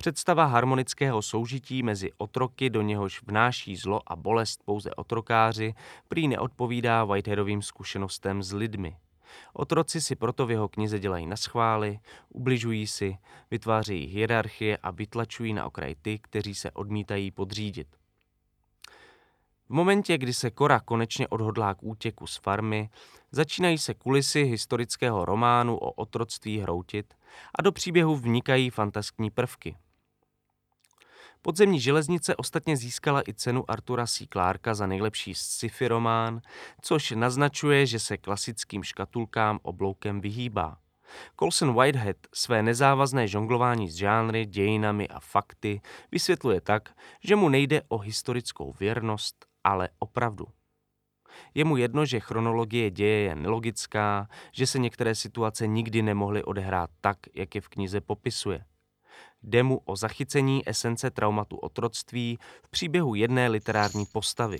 [0.00, 5.74] Představa harmonického soužití mezi otroky, do něhož vnáší zlo a bolest pouze otrokáři,
[6.08, 8.96] prý neodpovídá Whiteheadovým zkušenostem s lidmi.
[9.52, 13.18] Otroci si proto v jeho knize dělají na schvály, ubližují si,
[13.50, 17.88] vytvářejí hierarchie a vytlačují na okraj ty, kteří se odmítají podřídit.
[19.68, 22.90] V momentě, kdy se Kora konečně odhodlá k útěku z farmy,
[23.30, 27.14] začínají se kulisy historického románu o otroctví hroutit
[27.58, 29.76] a do příběhu vnikají fantaskní prvky–
[31.42, 34.26] Podzemní železnice ostatně získala i cenu Artura C.
[34.32, 36.40] Clarka za nejlepší sci-fi román,
[36.82, 40.78] což naznačuje, že se klasickým škatulkám obloukem vyhýbá.
[41.38, 45.80] Colson Whitehead své nezávazné žonglování s žánry, dějinami a fakty
[46.12, 50.46] vysvětluje tak, že mu nejde o historickou věrnost, ale o pravdu.
[51.54, 56.90] Je mu jedno, že chronologie děje je nelogická, že se některé situace nikdy nemohly odehrát
[57.00, 58.64] tak, jak je v knize popisuje.
[59.42, 64.58] Jde mu o zachycení esence traumatu otroctví v příběhu jedné literární postavy.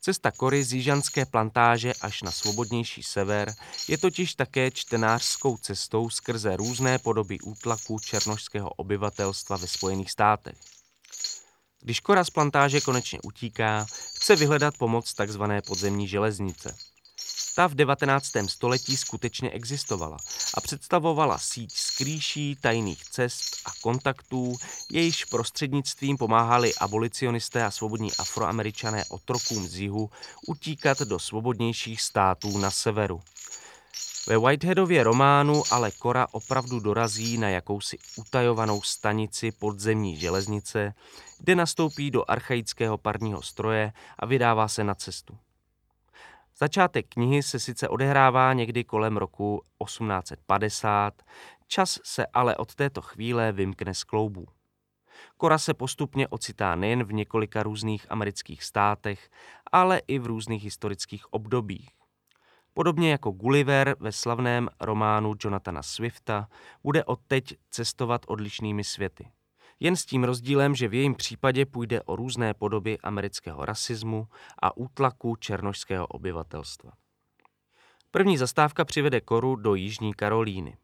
[0.00, 3.54] Cesta Kory z jižanské plantáže až na svobodnější sever
[3.88, 10.56] je totiž také čtenářskou cestou skrze různé podoby útlaku černožského obyvatelstva ve Spojených státech.
[11.80, 15.42] Když Kora z plantáže konečně utíká, chce vyhledat pomoc tzv.
[15.66, 16.76] podzemní železnice–
[17.54, 18.26] ta v 19.
[18.46, 20.16] století skutečně existovala
[20.54, 24.56] a představovala síť skrýší tajných cest a kontaktů,
[24.90, 30.10] jejíž prostřednictvím pomáhali abolicionisté a svobodní afroameričané otrokům z jihu
[30.46, 33.20] utíkat do svobodnějších států na severu.
[34.26, 40.94] Ve Whiteheadově románu ale Kora opravdu dorazí na jakousi utajovanou stanici podzemní železnice,
[41.38, 45.38] kde nastoupí do archaického parního stroje a vydává se na cestu.
[46.62, 51.22] Začátek knihy se sice odehrává někdy kolem roku 1850,
[51.66, 54.46] čas se ale od této chvíle vymkne z kloubů.
[55.36, 59.30] Kora se postupně ocitá nejen v několika různých amerických státech,
[59.72, 61.90] ale i v různých historických obdobích.
[62.74, 66.48] Podobně jako Gulliver ve slavném románu Jonathana Swifta
[66.82, 69.30] bude odteď cestovat odlišnými světy.
[69.82, 74.28] Jen s tím rozdílem, že v jejím případě půjde o různé podoby amerického rasismu
[74.62, 76.92] a útlaku černožského obyvatelstva.
[78.10, 80.76] První zastávka přivede Koru do Jižní Karolíny.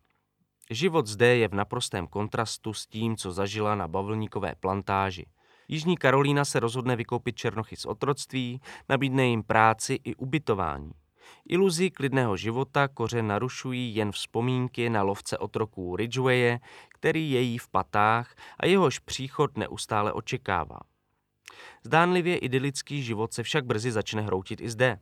[0.70, 5.26] Život zde je v naprostém kontrastu s tím, co zažila na bavlníkové plantáži.
[5.68, 10.92] Jižní Karolína se rozhodne vykoupit černochy z otroctví, nabídne jim práci i ubytování.
[11.48, 17.68] Iluzi klidného života koře narušují jen vzpomínky na lovce otroků Ridgewaye, který je jí v
[17.68, 20.78] patách a jehož příchod neustále očekává.
[21.84, 24.98] Zdánlivě idylický život se však brzy začne hroutit i zde.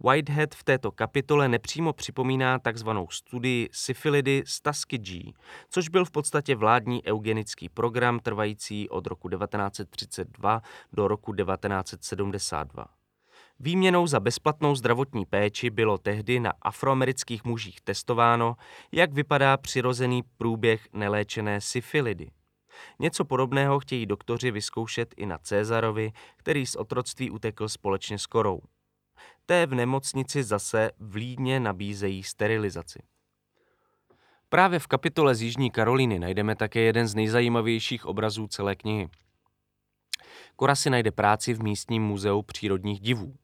[0.00, 5.32] Whitehead v této kapitole nepřímo připomíná takzvanou studii syfilidy z Tuskegee,
[5.70, 13.03] což byl v podstatě vládní eugenický program trvající od roku 1932 do roku 1972.
[13.60, 18.56] Výměnou za bezplatnou zdravotní péči bylo tehdy na afroamerických mužích testováno,
[18.92, 22.30] jak vypadá přirozený průběh neléčené syfilidy.
[22.98, 28.60] Něco podobného chtějí doktoři vyzkoušet i na Cézarovi, který z otroctví utekl společně s Korou.
[29.46, 33.02] Té v nemocnici zase vlídně nabízejí sterilizaci.
[34.48, 39.08] Právě v kapitole z Jižní Karolíny najdeme také jeden z nejzajímavějších obrazů celé knihy.
[40.56, 43.36] Kora si najde práci v místním muzeu přírodních divů.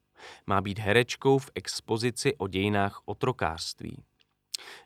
[0.46, 4.04] Má být herečkou v expozici o dějinách otrokářství.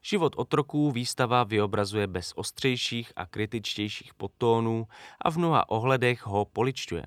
[0.03, 4.87] Život otroků výstava vyobrazuje bez ostřejších a kritičtějších podtónů
[5.21, 7.07] a v mnoha ohledech ho poličťuje.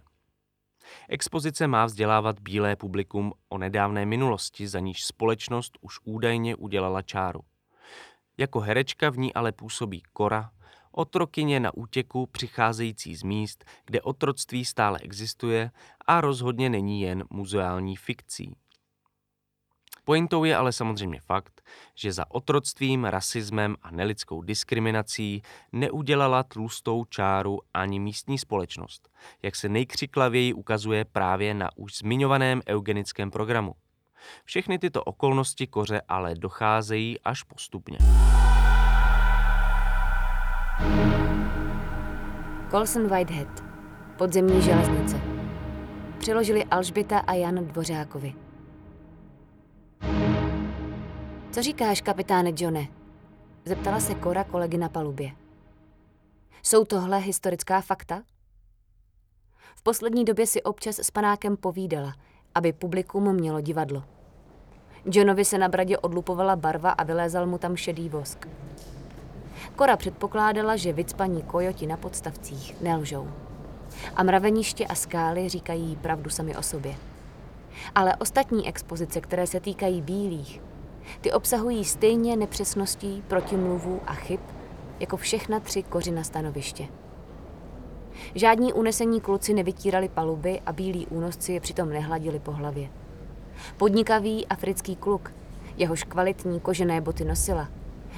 [1.10, 7.42] Expozice má vzdělávat bílé publikum o nedávné minulosti, za níž společnost už údajně udělala čáru.
[8.38, 10.52] Jako herečka v ní ale působí Kora,
[10.98, 15.71] otrokyně na útěku přicházející z míst, kde otroctví stále existuje
[16.08, 18.56] a rozhodně není jen muzeální fikcí.
[20.04, 21.62] Pointou je ale samozřejmě fakt,
[21.95, 25.41] že za otroctvím, rasismem a nelidskou diskriminací
[25.71, 29.10] neudělala tlustou čáru ani místní společnost,
[29.43, 33.75] jak se nejkřiklavěji ukazuje právě na už zmiňovaném eugenickém programu.
[34.43, 37.98] Všechny tyto okolnosti koře ale docházejí až postupně.
[42.72, 43.63] Colson Whitehead,
[44.18, 45.22] podzemní železnice.
[46.20, 48.34] Přiložili Alžběta a Jan Dvořákovi.
[51.52, 52.88] Co říkáš, kapitáne Johne?
[53.65, 55.32] Zeptala se Kora kolegy na palubě.
[56.63, 58.24] Jsou tohle historická fakta?
[59.76, 62.13] V poslední době si občas s panákem povídala,
[62.56, 64.04] aby publikum mělo divadlo.
[65.06, 68.48] Johnovi se na bradě odlupovala barva a vylézal mu tam šedý vosk.
[69.78, 73.28] Kora předpokládala, že vycpaní kojoti na podstavcích nelžou.
[74.15, 76.96] A mraveniště a skály říkají pravdu sami o sobě.
[77.96, 80.62] Ale ostatní expozice, které se týkají bílých,
[81.21, 84.40] ty obsahují stejně nepřesností, protimluvů a chyb,
[85.00, 86.88] jako všechna tři kořina stanoviště.
[88.36, 92.90] Žádní unesení kluci nevytírali paluby a bílí únosci je přitom nehladili po hlavě.
[93.78, 95.34] Podnikavý africký kluk,
[95.78, 97.67] jehož kvalitní kožené boty nosila,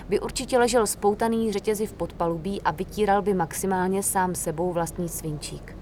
[0.09, 5.77] by určitě ležel spoutaný řetězy v podpalubí a vytíral by maximálně sám sebou vlastní svinčík.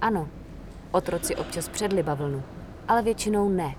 [0.00, 0.28] Ano,
[0.90, 2.42] otroci občas předli bavlnu,
[2.88, 3.74] ale většinou ne.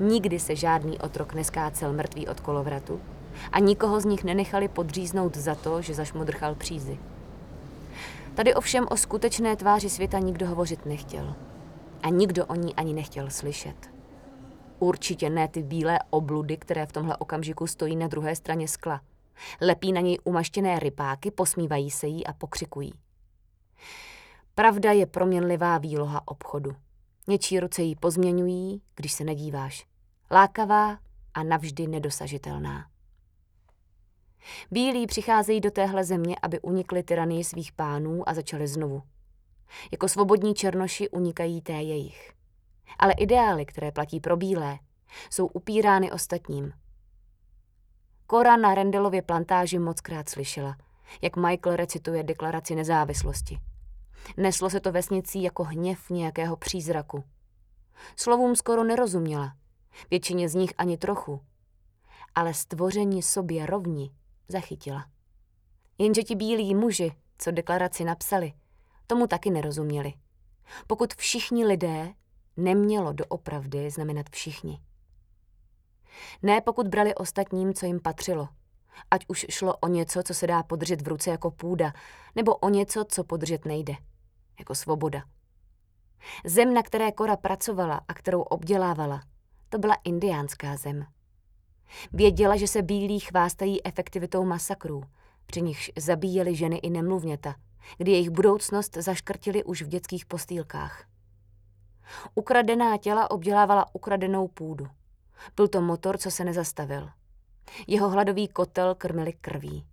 [0.00, 3.00] Nikdy se žádný otrok neskácel mrtvý od kolovratu
[3.52, 6.98] a nikoho z nich nenechali podříznout za to, že zašmodrchal přízy.
[8.34, 11.34] Tady ovšem o skutečné tváři světa nikdo hovořit nechtěl.
[12.02, 13.93] A nikdo o ní ani nechtěl slyšet.
[14.78, 19.00] Určitě ne ty bílé obludy, které v tomhle okamžiku stojí na druhé straně skla.
[19.60, 22.92] Lepí na něj umaštěné rypáky, posmívají se jí a pokřikují.
[24.54, 26.76] Pravda je proměnlivá výloha obchodu.
[27.26, 29.86] Něčí ruce ji pozměňují, když se nedíváš.
[30.30, 30.98] Lákavá
[31.34, 32.86] a navždy nedosažitelná.
[34.70, 39.02] Bílí přicházejí do téhle země, aby unikli tyranii svých pánů a začali znovu.
[39.92, 42.32] Jako svobodní černoši unikají té jejich.
[42.98, 44.78] Ale ideály, které platí pro bílé,
[45.30, 46.72] jsou upírány ostatním.
[48.26, 50.76] Kora na Rendelově plantáži mockrát slyšela,
[51.22, 53.58] jak Michael recituje deklaraci nezávislosti.
[54.36, 57.24] Neslo se to vesnicí jako hněv nějakého přízraku.
[58.16, 59.56] Slovům skoro nerozuměla,
[60.10, 61.40] většině z nich ani trochu,
[62.34, 64.10] ale stvoření sobě rovni
[64.48, 65.06] zachytila.
[65.98, 68.52] Jenže ti bílí muži, co deklaraci napsali,
[69.06, 70.12] tomu taky nerozuměli.
[70.86, 72.14] Pokud všichni lidé,
[72.56, 74.80] nemělo doopravdy znamenat všichni.
[76.42, 78.48] Ne pokud brali ostatním, co jim patřilo.
[79.10, 81.92] Ať už šlo o něco, co se dá podržet v ruce jako půda,
[82.34, 83.94] nebo o něco, co podržet nejde,
[84.58, 85.22] jako svoboda.
[86.44, 89.22] Zem, na které Kora pracovala a kterou obdělávala,
[89.68, 91.06] to byla indiánská zem.
[92.12, 95.02] Věděla, že se bílí chvástají efektivitou masakrů,
[95.46, 97.54] při nichž zabíjeli ženy i nemluvněta,
[97.98, 101.13] kdy jejich budoucnost zaškrtili už v dětských postýlkách.
[102.34, 104.86] Ukradená těla obdělávala ukradenou půdu.
[105.56, 107.08] Byl to motor, co se nezastavil.
[107.86, 109.86] Jeho hladový kotel krmili krví.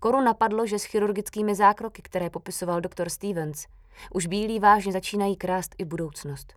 [0.00, 3.66] Koru napadlo, že s chirurgickými zákroky, které popisoval doktor Stevens,
[4.14, 6.54] už bílí vážně začínají krást i budoucnost.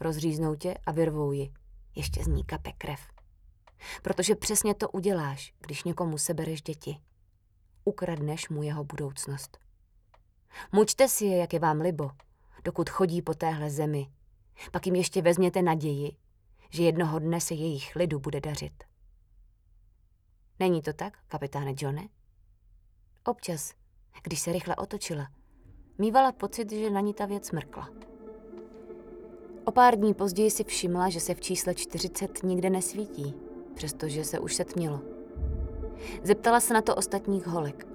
[0.00, 1.52] Rozříznou tě a vyrvou ji.
[1.94, 3.00] Ještě z ní kape krev.
[4.02, 7.00] Protože přesně to uděláš, když někomu sebereš děti.
[7.84, 9.58] Ukradneš mu jeho budoucnost.
[10.72, 12.10] Mučte si je, jak je vám libo,
[12.66, 14.06] dokud chodí po téhle zemi.
[14.72, 16.16] Pak jim ještě vezměte naději,
[16.70, 18.84] že jednoho dne se jejich lidu bude dařit.
[20.58, 22.08] Není to tak, kapitáne Johne?
[23.24, 23.74] Občas,
[24.22, 25.28] když se rychle otočila,
[25.98, 27.90] mývala pocit, že na ní ta věc mrkla.
[29.64, 33.34] O pár dní později si všimla, že se v čísle 40 nikde nesvítí,
[33.74, 35.00] přestože se už setmělo.
[36.22, 37.86] Zeptala se na to ostatních holek.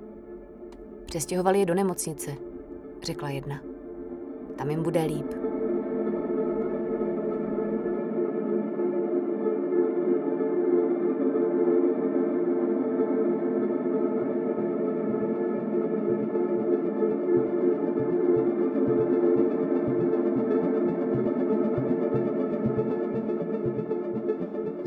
[1.06, 2.36] Přestěhovali je do nemocnice,
[3.04, 3.71] řekla jedna.
[4.58, 5.34] Tam jim bude líp.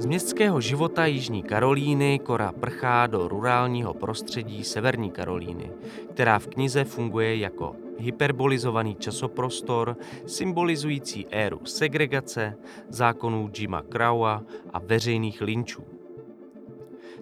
[0.05, 5.71] Z městského života Jižní Karolíny Kora prchá do rurálního prostředí Severní Karolíny,
[6.15, 12.57] která v knize funguje jako hyperbolizovaný časoprostor symbolizující éru segregace,
[12.89, 14.43] zákonů Jima Crowa
[14.73, 15.85] a veřejných linčů.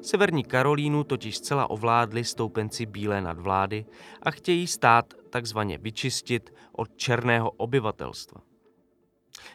[0.02, 3.84] Severní Karolínu totiž zcela ovládli stoupenci bílé nadvlády
[4.22, 8.40] a chtějí stát takzvaně vyčistit od černého obyvatelstva.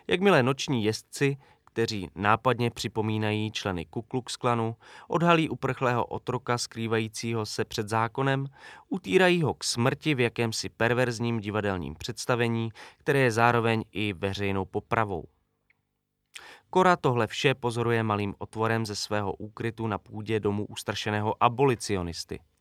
[0.07, 1.37] Jakmile noční jezdci
[1.77, 4.75] kteří nápadně připomínají členy Ku Klux Klanu,
[5.07, 8.45] odhalí uprchlého otroka skrývajícího se před zákonem,
[8.89, 15.23] utírají ho k smrti v jakémsi perverzním divadelním představení, které je zároveň i veřejnou popravou.
[16.69, 22.39] Kora tohle vše pozoruje malým otvorem ze svého úkrytu na půdě domu ustrašeného abolicionisty–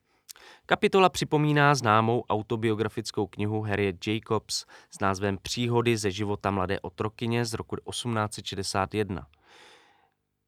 [0.68, 7.54] Kapitola připomíná známou autobiografickou knihu Harriet Jacobs s názvem Příhody ze života mladé otrokyně z
[7.54, 9.26] roku 1861.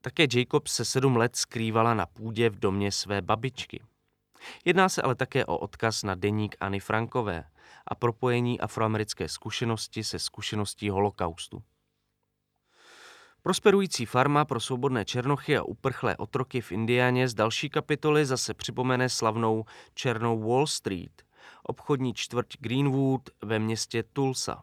[0.02, 3.82] Také Jacobs se sedm let skrývala na půdě v domě své babičky.
[4.64, 7.44] Jedná se ale také o odkaz na deník Anny Frankové
[7.86, 11.62] a propojení afroamerické zkušenosti se zkušeností holokaustu.
[13.42, 19.08] Prosperující farma pro svobodné černochy a uprchlé otroky v Indiáně z další kapitoly zase připomene
[19.08, 19.64] slavnou
[19.94, 21.22] Černou Wall Street,
[21.62, 24.62] obchodní čtvrť Greenwood ve městě Tulsa.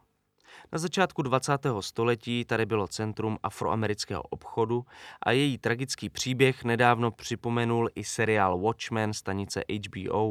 [0.72, 1.52] Na začátku 20.
[1.80, 4.84] století tady bylo centrum afroamerického obchodu
[5.22, 10.30] a její tragický příběh nedávno připomenul i seriál Watchmen stanice HBO.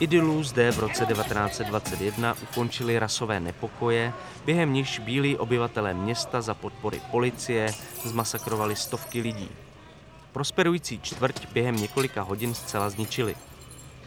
[0.00, 4.12] Idylu zde v roce 1921 ukončili rasové nepokoje,
[4.44, 7.68] během nichž bílí obyvatelé města za podpory policie
[8.04, 9.48] zmasakrovali stovky lidí.
[10.32, 13.34] Prosperující čtvrť během několika hodin zcela zničili.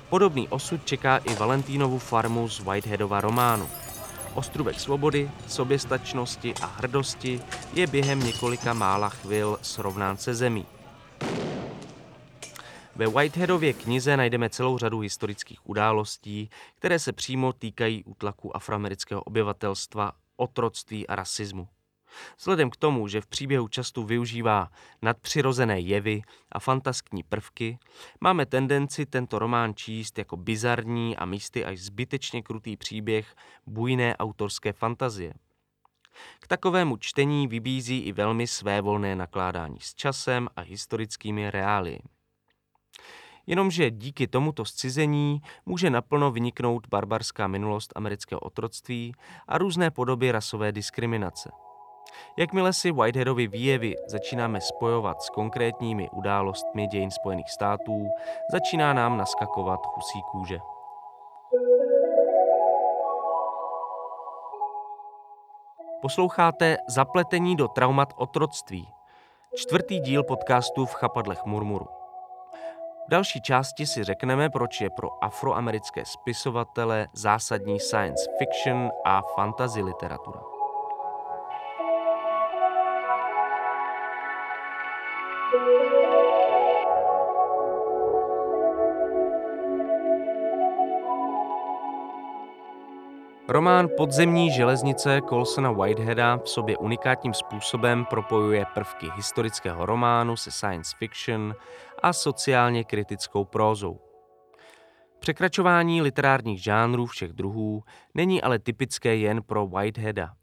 [0.10, 3.70] Podobný osud čeká i Valentínovu farmu z Whiteheadova románu.
[4.36, 7.42] Ostrůvek svobody, soběstačnosti a hrdosti
[7.74, 10.66] je během několika mála chvil srovnán se zemí.
[12.96, 20.12] Ve Whiteheadově knize najdeme celou řadu historických událostí, které se přímo týkají útlaku afroamerického obyvatelstva,
[20.36, 21.68] otroctví a rasismu.
[22.38, 24.70] Vzhledem k tomu, že v příběhu často využívá
[25.02, 27.78] nadpřirozené jevy a fantaskní prvky,
[28.22, 33.36] máme tendenci tento román číst jako bizarní a místy až zbytečně krutý příběh
[33.68, 35.34] bujné autorské fantazie.
[36.40, 42.00] K takovému čtení vybízí i velmi svévolné nakládání s časem a historickými reály.
[43.48, 49.14] Jenomže díky tomuto scizení může naplno vyniknout barbarská minulost amerického otroctví
[49.48, 51.52] a různé podoby rasové diskriminace–
[52.38, 58.08] Jakmile si Whiteheadovi výjevy začínáme spojovat s konkrétními událostmi dějin Spojených států,
[58.52, 60.60] začíná nám naskakovat husí kůže.
[66.02, 68.88] Posloucháte Zapletení do traumat otroctví,
[69.56, 71.88] čtvrtý díl podcastu v chapadlech Murmuru.
[73.08, 79.82] V další části si řekneme, proč je pro afroamerické spisovatele zásadní science fiction a fantasy
[79.82, 80.53] literatura.
[93.48, 100.96] Román Podzemní železnice Colsona Whiteheada v sobě unikátním způsobem propojuje prvky historického románu se science
[100.98, 101.56] fiction
[102.04, 104.00] a sociálně kritickou prózou.
[105.20, 107.84] Překračování literárních žánrů všech druhů
[108.14, 110.34] není ale typické jen pro Whiteheada.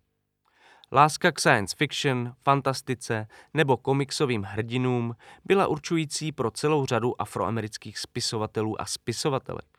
[0.93, 8.81] Láska k science fiction, fantastice nebo komiksovým hrdinům byla určující pro celou řadu afroamerických spisovatelů
[8.81, 9.70] a spisovatelek.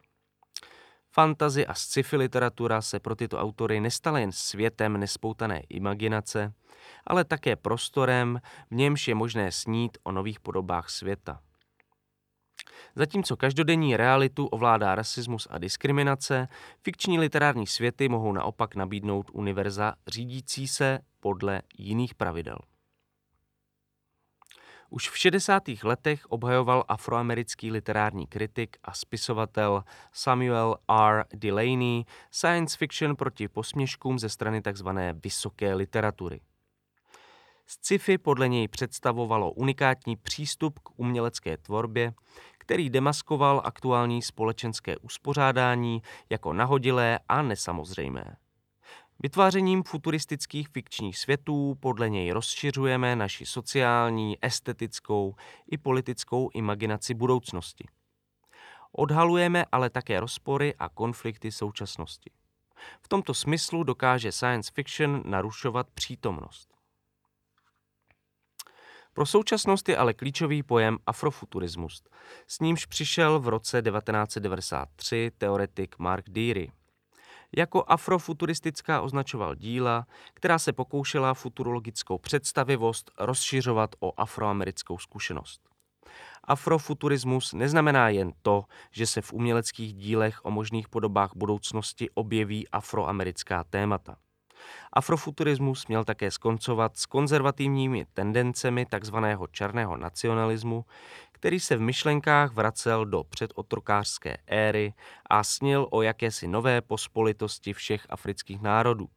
[1.14, 6.54] Fantazy a sci-fi literatura se pro tyto autory nestala jen světem nespoutané imaginace,
[7.08, 8.42] ale také prostorem,
[8.72, 11.40] v němž je možné snít o nových podobách světa.
[12.96, 16.48] Zatímco každodenní realitu ovládá rasismus a diskriminace,
[16.84, 22.58] fikční literární světy mohou naopak nabídnout univerza řídící se podle jiných pravidel.
[24.94, 25.64] Už v 60.
[25.84, 29.84] letech obhajoval afroamerický literární kritik a spisovatel
[30.14, 30.78] Samuel
[31.10, 31.26] R.
[31.36, 34.88] Delaney science fiction proti posměškům ze strany tzv.
[35.24, 36.42] vysoké literatury.
[37.68, 42.14] Sci-fi podle něj představovalo unikátní přístup k umělecké tvorbě,
[42.58, 48.36] který demaskoval aktuální společenské uspořádání jako nahodilé a nesamozřejmé.
[49.24, 55.36] Vytvářením futuristických fikčních světů podle něj rozšiřujeme naši sociální, estetickou
[55.72, 57.88] i politickou imaginaci budoucnosti.
[58.92, 62.32] Odhalujeme ale také rozpory a konflikty současnosti.
[63.02, 66.70] V tomto smyslu dokáže science fiction narušovat přítomnost.
[69.14, 72.04] Pro současnost je ale klíčový pojem afrofuturismus,
[72.48, 76.72] s nímž přišel v roce 1993 teoretik Mark Deary.
[77.58, 85.62] Jako afrofuturistická označoval díla, která se pokoušela futurologickou představivost rozšiřovat o afroamerickou zkušenost.
[86.44, 93.64] Afrofuturismus neznamená jen to, že se v uměleckých dílech o možných podobách budoucnosti objeví afroamerická
[93.64, 94.18] témata.
[94.94, 99.16] Afrofuturismus měl také skoncovat s konzervativními tendencemi tzv.
[99.52, 100.86] černého nacionalismu,
[101.42, 104.94] který se v myšlenkách vracel do předotrokářské éry
[105.30, 109.10] a snil o jakési nové pospolitosti všech afrických národů.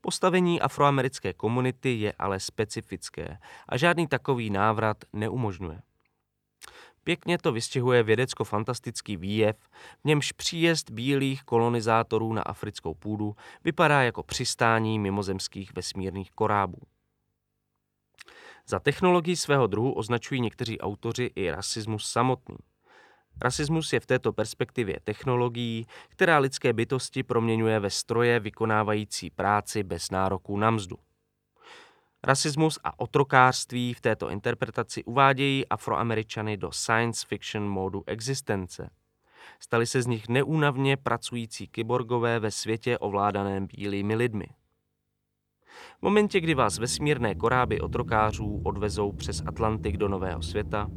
[0.00, 3.38] Postavení afroamerické komunity je ale specifické
[3.68, 5.80] a žádný takový návrat neumožňuje.
[7.04, 9.56] Pěkně to vystihuje vědecko-fantastický výjev,
[10.00, 16.78] v němž příjezd bílých kolonizátorů na africkou půdu vypadá jako přistání mimozemských vesmírných korábů.
[18.70, 22.56] Za technologii svého druhu označují někteří autoři i rasismus samotný.
[23.42, 30.10] Rasismus je v této perspektivě technologií, která lidské bytosti proměňuje ve stroje vykonávající práci bez
[30.10, 30.96] nároku na mzdu.
[32.22, 38.90] Rasismus a otrokářství v této interpretaci uvádějí afroameričany do science fiction módu existence.
[39.60, 44.46] Stali se z nich neúnavně pracující kyborgové ve světě ovládaném bílými lidmi.
[45.98, 50.88] V momentě, kdy vás vesmírné koráby otrokářů odvezou přes Atlantik do nového světa,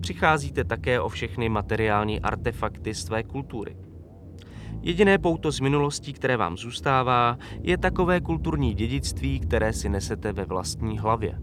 [0.00, 3.76] přicházíte také o všechny materiální artefakty své kultury.
[4.82, 10.44] Jediné pouto z minulostí, které vám zůstává, je takové kulturní dědictví, které si nesete ve
[10.44, 11.38] vlastní hlavě.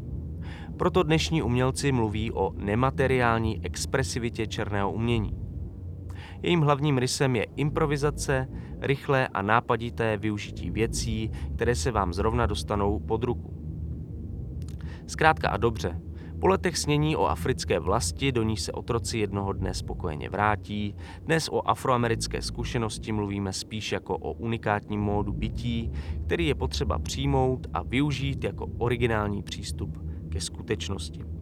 [0.77, 5.37] Proto dnešní umělci mluví o nemateriální expresivitě černého umění.
[6.41, 8.47] Jejím hlavním rysem je improvizace,
[8.81, 13.53] rychlé a nápadité využití věcí, které se vám zrovna dostanou pod ruku.
[15.07, 16.01] Zkrátka a dobře,
[16.41, 21.49] po letech snění o africké vlasti, do ní se otroci jednoho dne spokojeně vrátí, dnes
[21.51, 25.91] o afroamerické zkušenosti mluvíme spíš jako o unikátním módu bytí,
[26.25, 29.97] který je potřeba přijmout a využít jako originální přístup
[30.29, 31.40] ke skutečnosti.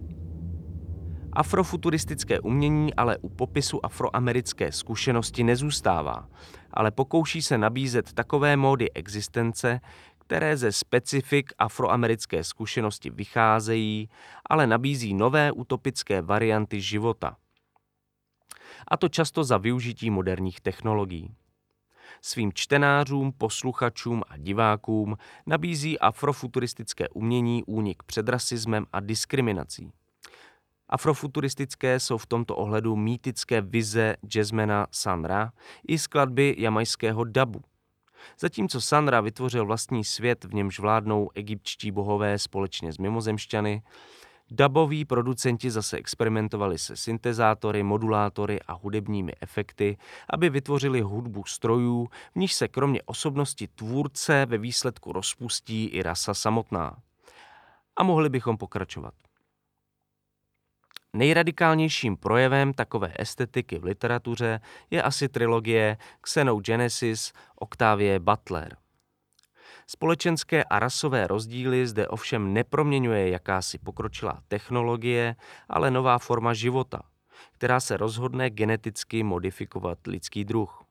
[1.40, 6.30] Afrofuturistické umění ale u popisu afroamerické zkušenosti nezůstává,
[6.74, 9.80] ale pokouší se nabízet takové módy existence,
[10.18, 14.10] které ze specifik afroamerické zkušenosti vycházejí,
[14.50, 17.38] ale nabízí nové utopické varianty života.
[18.88, 21.36] A to často za využití moderních technologií.
[22.22, 29.92] Svým čtenářům, posluchačům a divákům nabízí afrofuturistické umění únik před rasismem a diskriminací.
[30.90, 35.52] Afrofuturistické jsou v tomto ohledu mýtické vize jazzmana Sanra
[35.88, 37.62] i skladby jamajského dabu.
[38.40, 43.82] Zatímco Sanra vytvořil vlastní svět, v němž vládnou egyptští bohové společně s mimozemšťany,
[44.52, 49.98] Daboví producenti zase experimentovali se syntezátory, modulátory a hudebními efekty,
[50.30, 56.34] aby vytvořili hudbu strojů, v níž se kromě osobnosti tvůrce ve výsledku rozpustí i rasa
[56.34, 56.98] samotná.
[57.98, 59.14] A mohli bychom pokračovat.
[61.14, 64.60] Nejradikálnějším projevem takové estetiky v literatuře
[64.92, 68.78] je asi trilogie Xenogenesis Octavie Butler.
[69.88, 75.36] Společenské a rasové rozdíly zde ovšem neproměňuje jakási pokročilá technologie,
[75.70, 77.02] ale nová forma života,
[77.52, 80.84] která se rozhodne geneticky modifikovat lidský druh.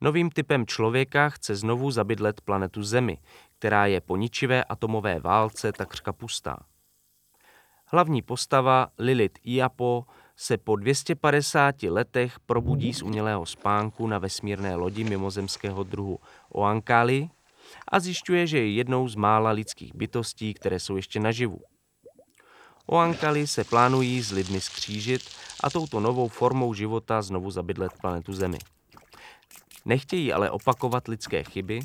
[0.00, 3.18] Novým typem člověka chce znovu zabydlet planetu Zemi,
[3.58, 6.56] která je po ničivé atomové válce takřka pustá.
[7.90, 10.04] Hlavní postava Lilith Iapo
[10.36, 16.18] se po 250 letech probudí z umělého spánku na vesmírné lodi mimozemského druhu
[16.48, 17.28] Oankali
[17.88, 21.60] a zjišťuje, že je jednou z mála lidských bytostí, které jsou ještě naživu.
[22.86, 25.22] Oankali se plánují s lidmi skřížit
[25.62, 28.58] a touto novou formou života znovu zabydlet planetu Zemi.
[29.84, 31.80] Nechtějí ale opakovat lidské chyby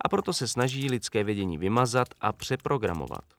[0.00, 3.35] a proto se snaží lidské vědění vymazat a přeprogramovat.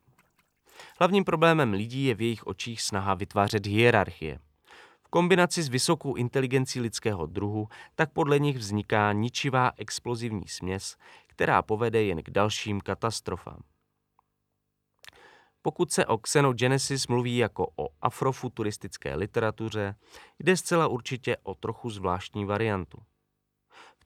[1.00, 4.40] Hlavním problémem lidí je v jejich očích snaha vytvářet hierarchie.
[5.04, 11.62] V kombinaci s vysokou inteligencí lidského druhu tak podle nich vzniká ničivá explozivní směs, která
[11.62, 13.60] povede jen k dalším katastrofám.
[15.62, 19.96] Pokud se o Xenogenesis mluví jako o afrofuturistické literatuře,
[20.40, 22.98] jde zcela určitě o trochu zvláštní variantu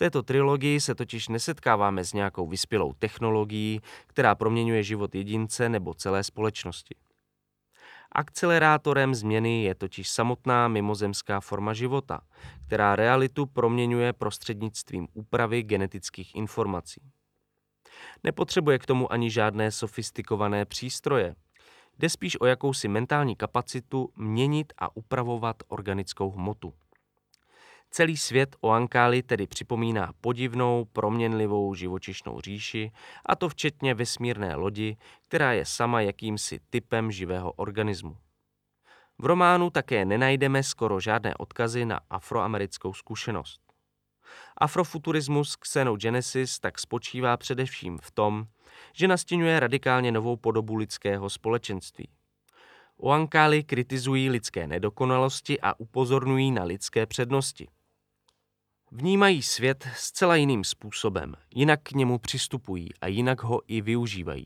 [0.01, 6.23] této trilogii se totiž nesetkáváme s nějakou vyspělou technologií, která proměňuje život jedince nebo celé
[6.23, 6.95] společnosti.
[8.11, 12.21] Akcelerátorem změny je totiž samotná mimozemská forma života,
[12.65, 17.01] která realitu proměňuje prostřednictvím úpravy genetických informací.
[18.23, 21.35] Nepotřebuje k tomu ani žádné sofistikované přístroje.
[21.99, 26.73] Jde spíš o jakousi mentální kapacitu měnit a upravovat organickou hmotu.
[27.93, 32.91] Celý svět o Ankáli tedy připomíná podivnou, proměnlivou živočišnou říši,
[33.25, 38.17] a to včetně vesmírné lodi, která je sama jakýmsi typem živého organismu.
[39.17, 43.61] V románu také nenajdeme skoro žádné odkazy na afroamerickou zkušenost.
[44.57, 48.45] Afrofuturismus Xenogenesis tak spočívá především v tom,
[48.93, 52.09] že nastěňuje radikálně novou podobu lidského společenství.
[52.97, 57.67] Oankáli kritizují lidské nedokonalosti a upozorňují na lidské přednosti–
[58.91, 64.45] Vnímají svět zcela jiným způsobem, jinak k němu přistupují a jinak ho i využívají.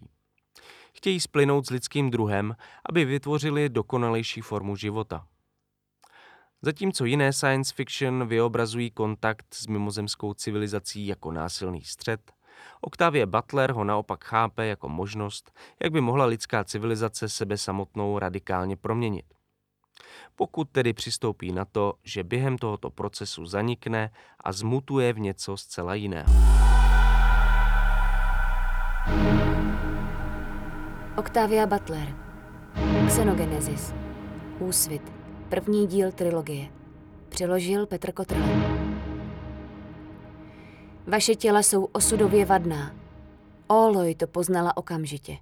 [0.93, 2.55] Chtějí splynout s lidským druhem,
[2.89, 5.27] aby vytvořili dokonalejší formu života.
[6.61, 12.31] Zatímco jiné science fiction vyobrazují kontakt s mimozemskou civilizací jako násilný střed,
[12.81, 15.51] Octavie Butler ho naopak chápe jako možnost,
[15.83, 19.34] jak by mohla lidská civilizace sebe samotnou radikálně proměnit.
[20.35, 24.11] Pokud tedy přistoupí na to, že během tohoto procesu zanikne
[24.43, 26.33] a zmutuje v něco zcela jiného.
[31.17, 32.15] Octavia Butler
[33.07, 33.93] Xenogenesis
[34.59, 35.11] Úsvit
[35.49, 36.69] První díl trilogie
[37.29, 38.43] Přeložil Petr Kotrl
[41.07, 42.95] Vaše těla jsou osudově vadná.
[43.67, 45.37] Oloj to poznala okamžitě.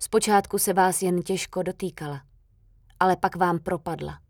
[0.00, 2.20] Zpočátku se vás jen těžko dotýkala
[3.00, 4.20] ale pak vám propadla.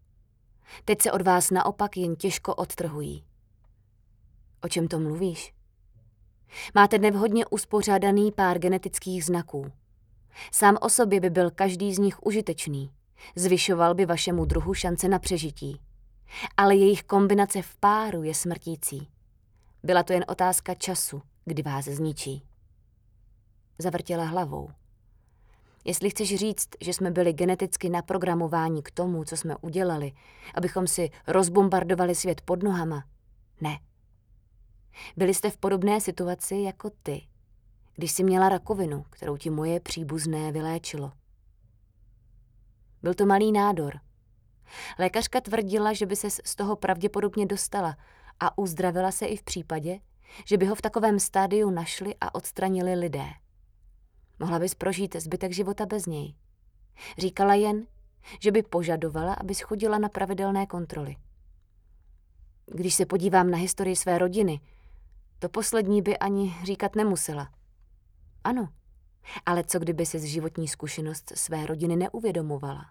[0.85, 3.25] Teď se od vás naopak jen těžko odtrhují.
[4.63, 5.55] O čem to mluvíš?
[6.75, 9.73] Máte nevhodně uspořádaný pár genetických znaků.
[10.53, 12.91] Sám o sobě by byl každý z nich užitečný.
[13.37, 15.81] Zvyšoval by vašemu druhu šance na přežití.
[16.57, 19.09] ale jejich kombinace v páru je smrtící.
[19.83, 22.43] Byla to jen otázka času, kdy vás zničí.
[23.79, 24.71] Zavrtěla hlavou.
[25.87, 30.13] Jestli chceš říct, že jsme byli geneticky naprogramováni k tomu, co jsme udělali,
[30.55, 33.05] abychom si rozbombardovali svět pod nohama,
[33.61, 33.79] ne.
[35.17, 37.23] Byli jste v podobné situaci jako ty,
[37.95, 41.13] když jsi měla rakovinu, kterou ti moje příbuzné vyléčilo.
[43.03, 44.01] Byl to malý nádor.
[44.99, 47.97] Lékařka tvrdila, že by se z toho pravděpodobně dostala
[48.41, 50.01] a uzdravila se i v případě,
[50.45, 53.27] že by ho v takovém stádiu našli a odstranili lidé.
[54.39, 56.35] Mohla bys prožít zbytek života bez něj.
[57.19, 57.87] Říkala jen,
[58.41, 61.17] že by požadovala, abys chodila na pravidelné kontroly.
[62.67, 64.61] Když se podívám na historii své rodiny,
[65.39, 67.51] to poslední by ani říkat nemusela.
[68.45, 68.69] Ano,
[69.47, 72.91] ale co kdyby si z životní zkušenost své rodiny neuvědomovala?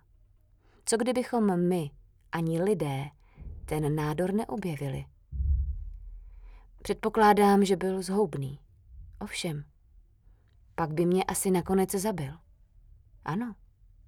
[0.85, 1.91] Co kdybychom my,
[2.31, 3.05] ani lidé,
[3.65, 5.05] ten nádor neobjevili?
[6.81, 8.59] Předpokládám, že byl zhoubný.
[9.19, 9.63] Ovšem,
[10.75, 12.33] pak by mě asi nakonec zabil.
[13.25, 13.55] Ano,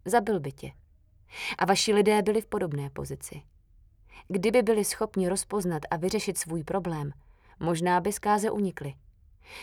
[0.06, 0.72] zabil by tě.
[1.58, 3.42] A vaši lidé byli v podobné pozici.
[4.28, 7.12] Kdyby byli schopni rozpoznat a vyřešit svůj problém,
[7.60, 8.94] možná by zkáze unikli.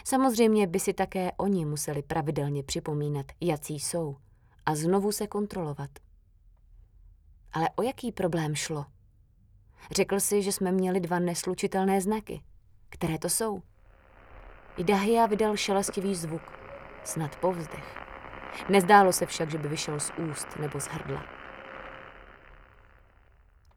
[0.05, 4.17] Samozřejmě by si také oni museli pravidelně připomínat, jací jsou,
[4.67, 5.91] a znovu se kontrolovat.
[7.53, 8.87] Ale o jaký problém šlo?
[9.91, 12.43] Řekl si, že jsme měli dva neslučitelné znaky.
[12.89, 13.63] Které to jsou?
[14.77, 16.43] Idahia vydal šelestivý zvuk,
[17.05, 17.99] snad povzdech.
[18.69, 21.25] Nezdálo se však, že by vyšel z úst nebo z hrdla.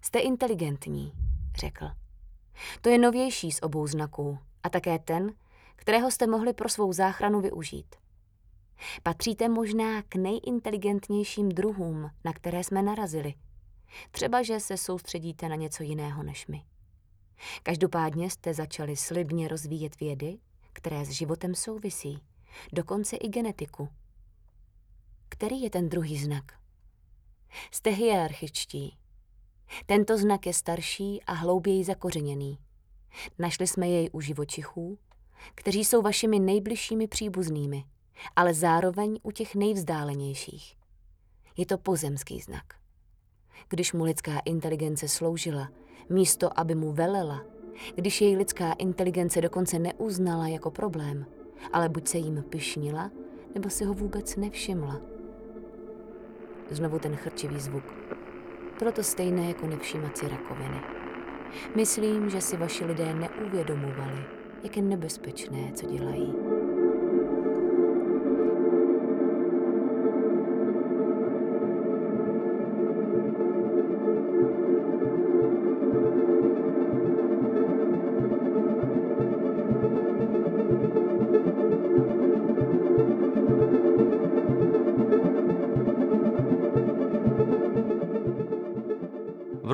[0.01, 1.13] Jste inteligentní,
[1.55, 1.85] řekl.
[2.81, 5.33] To je novější z obou znaků a také ten,
[5.75, 7.95] kterého jste mohli pro svou záchranu využít.
[9.03, 13.33] Patříte možná k nejinteligentnějším druhům, na které jsme narazili.
[14.11, 16.63] Třeba, že se soustředíte na něco jiného než my.
[17.63, 20.37] Každopádně jste začali slibně rozvíjet vědy,
[20.73, 22.21] které s životem souvisí,
[22.73, 23.89] dokonce i genetiku.
[25.29, 26.43] Který je ten druhý znak?
[27.71, 28.97] Jste hierarchičtí.
[29.85, 32.59] Tento znak je starší a hlouběji zakořeněný.
[33.39, 34.97] Našli jsme jej u živočichů,
[35.55, 37.83] kteří jsou vašimi nejbližšími příbuznými,
[38.35, 40.77] ale zároveň u těch nejvzdálenějších.
[41.57, 42.65] Je to pozemský znak.
[43.69, 45.69] Když mu lidská inteligence sloužila,
[46.09, 47.43] místo aby mu velela,
[47.95, 51.25] když její lidská inteligence dokonce neuznala jako problém,
[51.73, 53.11] ale buď se jim pyšnila,
[53.55, 55.01] nebo si ho vůbec nevšimla.
[56.69, 57.83] Znovu ten chrčivý zvuk.
[58.79, 60.81] Bylo to stejné jako nevšímat si rakoviny.
[61.75, 64.25] Myslím, že si vaši lidé neuvědomovali,
[64.63, 66.56] jak je nebezpečné, co dělají.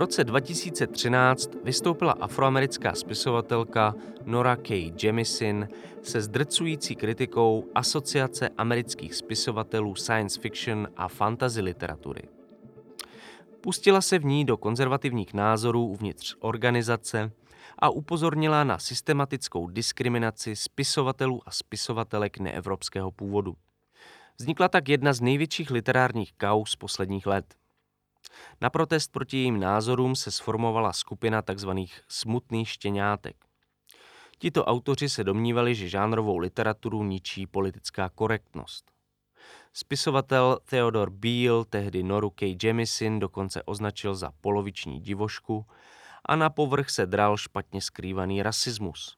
[0.03, 3.95] Roce 2013 vystoupila afroamerická spisovatelka
[4.25, 4.93] Nora K.
[5.03, 5.67] Jemisin
[6.01, 12.21] se zdrcující kritikou Asociace amerických spisovatelů science fiction a fantasy literatury.
[13.61, 17.31] Pustila se v ní do konzervativních názorů uvnitř organizace
[17.79, 23.55] a upozornila na systematickou diskriminaci spisovatelů a spisovatelek neevropského původu.
[24.39, 27.45] Vznikla tak jedna z největších literárních kaus posledních let–
[28.61, 31.69] na protest proti jejím názorům se sformovala skupina tzv.
[32.07, 33.35] smutných štěňátek.
[34.39, 38.91] Tito autoři se domnívali, že žánrovou literaturu ničí politická korektnost.
[39.73, 42.57] Spisovatel Theodor Beale tehdy Noru K.
[42.63, 45.65] Jemisin dokonce označil za poloviční divošku
[46.25, 49.17] a na povrch se dral špatně skrývaný rasismus.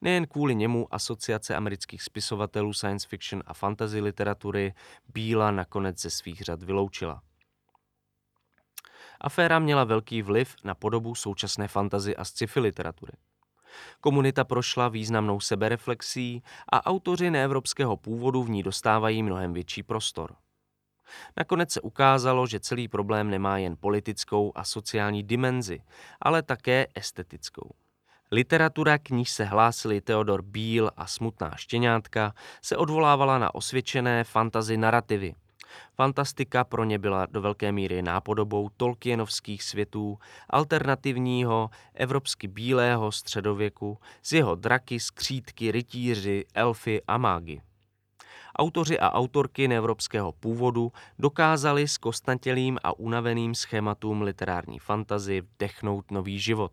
[0.00, 4.74] Nejen kvůli němu Asociace amerických spisovatelů science fiction a fantasy literatury
[5.14, 7.22] Bíla nakonec ze svých řad vyloučila.
[9.22, 13.12] Aféra měla velký vliv na podobu současné fantazy a sci-fi literatury.
[14.00, 16.42] Komunita prošla významnou sebereflexí
[16.72, 20.34] a autoři neevropského původu v ní dostávají mnohem větší prostor.
[21.36, 25.80] Nakonec se ukázalo, že celý problém nemá jen politickou a sociální dimenzi,
[26.20, 27.70] ale také estetickou.
[28.30, 34.76] Literatura, k níž se hlásili Theodor Bíl a Smutná štěňátka, se odvolávala na osvědčené fantazy
[34.76, 35.34] narrativy,
[35.94, 40.18] Fantastika pro ně byla do velké míry nápodobou Tolkienovských světů,
[40.50, 47.60] alternativního, evropsky bílého středověku, z jeho draky, skřítky, rytíři, elfy a mágy.
[48.58, 56.38] autoři a autorky neevropského původu dokázali s kostnatělým a unaveným schématům literární fantazy vdechnout nový
[56.38, 56.72] život.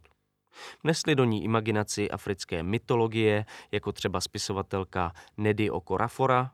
[0.83, 6.51] Vnesli do ní imaginaci africké mytologie, jako třeba spisovatelka Nedy Okorafora,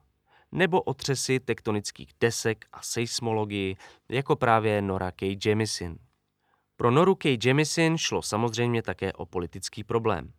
[0.55, 3.75] nebo otřesy tektonických desek a seismologii,
[4.09, 5.37] jako právě Nora K.
[5.45, 5.97] Jemisin.
[6.77, 7.37] Pro Noru K.
[7.45, 10.33] Jemisin šlo samozřejmě také o politický problém.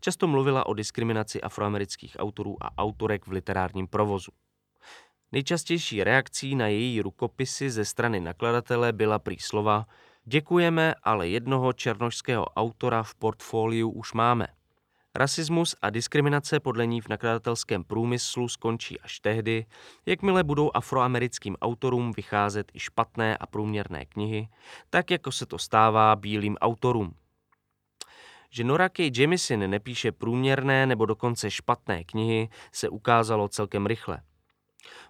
[0.00, 4.32] Často mluvila o diskriminaci afroamerických autorů a autorek v literárním provozu.
[5.32, 9.86] Nejčastější reakcí na její rukopisy ze strany nakladatele byla prý slova
[10.24, 14.46] Děkujeme, ale jednoho černožského autora v portfoliu už máme.
[15.18, 19.66] Rasismus a diskriminace podle ní v nakladatelském průmyslu skončí až tehdy,
[20.06, 24.48] jakmile budou afroamerickým autorům vycházet i špatné a průměrné knihy,
[24.90, 27.14] tak jako se to stává bílým autorům.
[28.50, 29.10] Že Nora K.
[29.18, 34.20] Jemisin nepíše průměrné nebo dokonce špatné knihy, se ukázalo celkem rychle.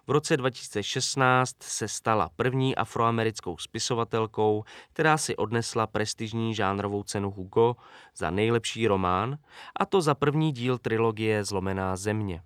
[0.07, 4.63] V roce 2016 se stala první afroamerickou spisovatelkou,
[4.93, 7.75] která si odnesla prestižní žánrovou cenu Hugo
[8.15, 9.37] za nejlepší román,
[9.79, 12.41] a to za první díl trilogie Zlomená země.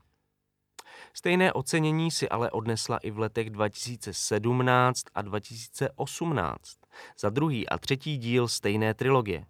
[1.13, 6.77] Stejné ocenění si ale odnesla i v letech 2017 a 2018
[7.19, 9.45] za druhý a třetí díl stejné trilogie.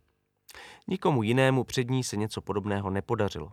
[0.88, 3.51] Nikomu jinému před ní se něco podobného nepodařilo.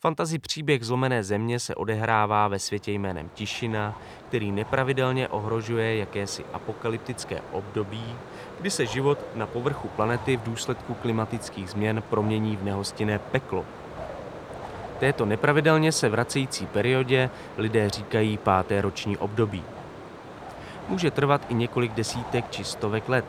[0.00, 3.98] Fantazi příběh zlomené země se odehrává ve světě jménem Tišina,
[4.28, 8.16] který nepravidelně ohrožuje jakési apokalyptické období,
[8.60, 13.64] kdy se život na povrchu planety v důsledku klimatických změn promění v nehostinné peklo.
[14.98, 19.64] Této nepravidelně se vracející periodě lidé říkají páté roční období.
[20.88, 23.24] Může trvat i několik desítek či stovek let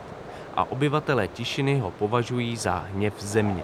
[0.56, 3.62] a obyvatelé Tišiny ho považují za hněv země.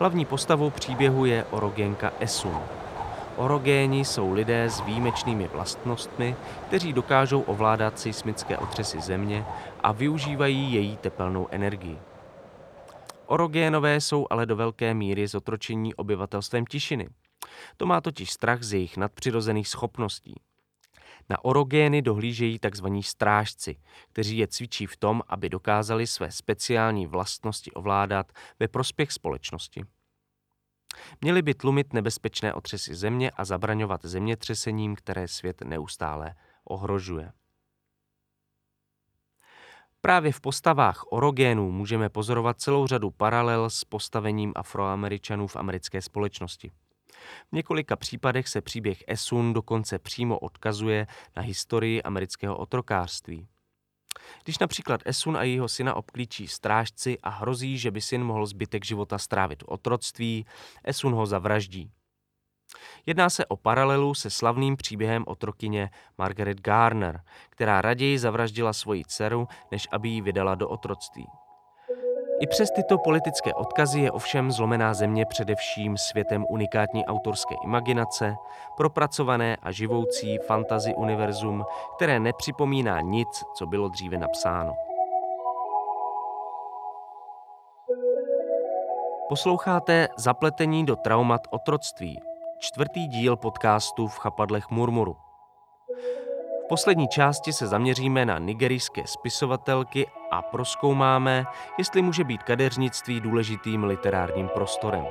[0.00, 2.60] Hlavní postavou příběhu je orogénka Esun.
[3.36, 6.36] Orogéni jsou lidé s výjimečnými vlastnostmi,
[6.66, 9.44] kteří dokážou ovládat seismické otřesy země
[9.80, 11.98] a využívají její tepelnou energii.
[13.26, 17.08] Orogénové jsou ale do velké míry zotročení obyvatelstvem tišiny.
[17.76, 20.34] To má totiž strach z jejich nadpřirozených schopností.
[21.30, 22.86] Na orogény dohlížejí tzv.
[23.00, 23.76] strážci,
[24.08, 29.84] kteří je cvičí v tom, aby dokázali své speciální vlastnosti ovládat ve prospěch společnosti.
[31.20, 37.32] Měli by tlumit nebezpečné otřesy země a zabraňovat zemětřesením, které svět neustále ohrožuje.
[40.00, 46.72] Právě v postavách orogénů můžeme pozorovat celou řadu paralel s postavením afroameričanů v americké společnosti.
[47.48, 51.06] V několika případech se příběh Esun dokonce přímo odkazuje
[51.36, 53.46] na historii amerického otrokářství.
[54.44, 58.84] Když například Esun a jeho syna obklíčí strážci a hrozí, že by syn mohl zbytek
[58.84, 60.46] života strávit v otroctví,
[60.84, 61.90] Esun ho zavraždí.
[63.06, 69.48] Jedná se o paralelu se slavným příběhem otrokyně Margaret Garner, která raději zavraždila svoji dceru,
[69.70, 71.26] než aby ji vydala do otroctví.
[72.40, 78.36] I přes tyto politické odkazy je ovšem zlomená země především světem unikátní autorské imaginace,
[78.76, 81.64] propracované a živoucí fantazy univerzum,
[81.96, 84.74] které nepřipomíná nic, co bylo dříve napsáno.
[89.28, 92.20] Posloucháte Zapletení do traumat otroctví,
[92.58, 95.16] čtvrtý díl podcastu v chapadlech Murmuru
[96.70, 101.44] poslední části se zaměříme na nigerijské spisovatelky a proskoumáme,
[101.78, 105.06] jestli může být kadeřnictví důležitým literárním prostorem.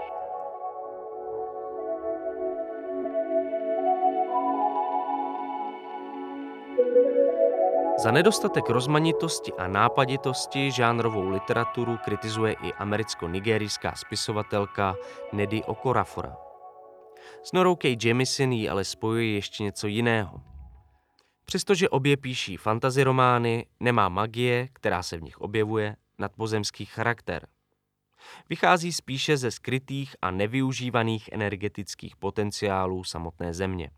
[7.98, 14.96] Za nedostatek rozmanitosti a nápaditosti žánrovou literaturu kritizuje i americko-nigerijská spisovatelka
[15.34, 16.38] Nedy Okorafora.
[17.44, 17.98] S Norou K.
[18.04, 20.42] Jemisin jí ale spojuje ještě něco jiného–
[21.50, 27.48] Přestože obě píší fantasy romány, nemá magie, která se v nich objevuje, nadpozemský charakter.
[28.50, 33.92] Vychází spíše ze skrytých a nevyužívaných energetických potenciálů samotné země.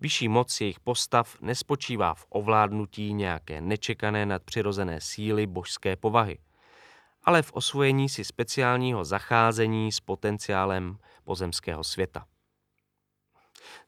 [0.00, 6.38] Vyšší moc jejich postav nespočívá v ovládnutí nějaké nečekané nadpřirozené síly božské povahy,
[7.24, 12.26] ale v osvojení si speciálního zacházení s potenciálem pozemského světa.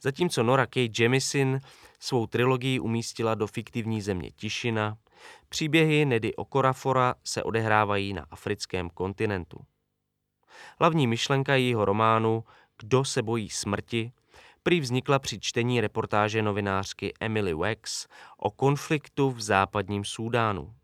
[0.00, 0.90] Zatímco Nora K.
[0.98, 1.60] Jemisin
[2.06, 4.96] svou trilogii umístila do fiktivní země Tišina,
[5.48, 9.58] příběhy Nedy Okorafora se odehrávají na africkém kontinentu.
[10.78, 12.44] Hlavní myšlenka jejího románu
[12.78, 14.12] Kdo se bojí smrti
[14.66, 20.74] prý vznikla při čtení reportáže novinářky Emily Wax o konfliktu v západním Súdánu.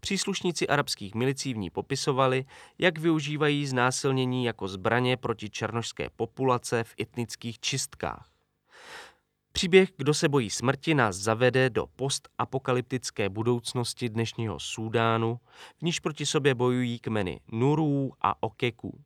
[0.00, 2.44] Příslušníci arabských milicí v ní popisovali,
[2.78, 8.29] jak využívají znásilnění jako zbraně proti černošské populace v etnických čistkách.
[9.52, 15.40] Příběh Kdo se bojí smrti nás zavede do postapokalyptické budoucnosti dnešního Súdánu,
[15.78, 19.00] v níž proti sobě bojují kmeny Nurů a Okeků.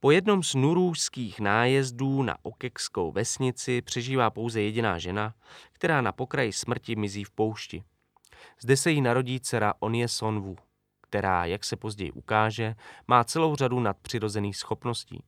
[0.00, 5.34] Po jednom z nurůžských nájezdů na okekskou vesnici přežívá pouze jediná žena,
[5.72, 7.82] která na pokraji smrti mizí v poušti.
[8.60, 10.56] Zde se jí narodí dcera Onie Sonvu,
[11.00, 12.74] která, jak se později ukáže,
[13.08, 15.24] má celou řadu nadpřirozených schopností.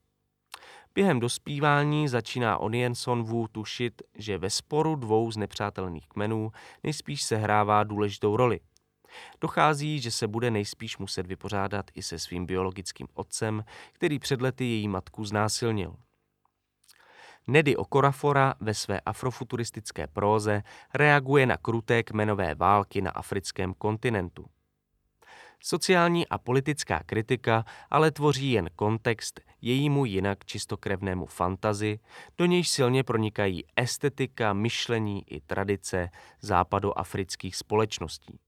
[0.94, 7.84] Během dospívání začíná Onien Sonvu tušit, že ve sporu dvou z nepřátelných kmenů nejspíš sehrává
[7.84, 8.60] důležitou roli.
[9.40, 14.64] Dochází, že se bude nejspíš muset vypořádat i se svým biologickým otcem, který před lety
[14.64, 15.96] její matku znásilnil.
[17.46, 20.62] Nedy Okorafora ve své afrofuturistické próze
[20.94, 24.46] reaguje na kruté kmenové války na africkém kontinentu.
[25.60, 31.98] Sociální a politická kritika ale tvoří jen kontext jejímu jinak čistokrevnému fantazi,
[32.38, 36.10] do nějž silně pronikají estetika, myšlení i tradice
[36.40, 38.38] západoafrických společností.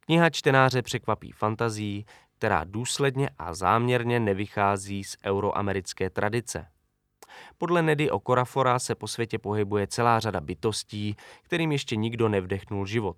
[0.00, 2.06] Kniha čtenáře překvapí fantazí,
[2.38, 6.66] která důsledně a záměrně nevychází z euroamerické tradice.
[7.58, 13.16] Podle Nedy Okorafora se po světě pohybuje celá řada bytostí, kterým ještě nikdo nevdechnul život.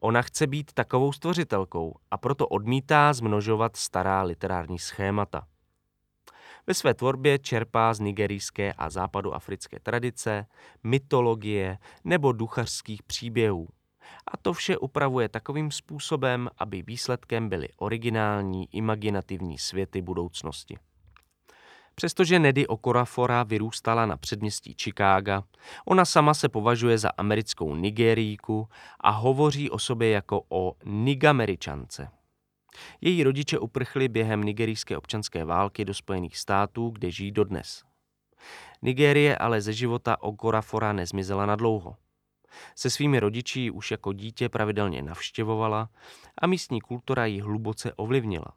[0.00, 5.46] Ona chce být takovou stvořitelkou a proto odmítá zmnožovat stará literární schémata.
[6.66, 10.46] Ve své tvorbě čerpá z nigerijské a západoafrické tradice,
[10.82, 13.68] mytologie nebo duchařských příběhů.
[14.32, 20.78] A to vše upravuje takovým způsobem, aby výsledkem byly originální, imaginativní světy budoucnosti.
[21.94, 25.42] Přestože Nedy Okorafora vyrůstala na předměstí Chicaga,
[25.84, 28.68] ona sama se považuje za americkou Nigerijku
[29.00, 32.08] a hovoří o sobě jako o Nigameričance.
[33.00, 37.84] Její rodiče uprchli během nigerijské občanské války do Spojených států, kde žijí dodnes.
[38.82, 41.96] Nigérie ale ze života Okorafora nezmizela na dlouho.
[42.76, 45.88] Se svými rodiči už jako dítě pravidelně navštěvovala
[46.38, 48.54] a místní kultura ji hluboce ovlivnila.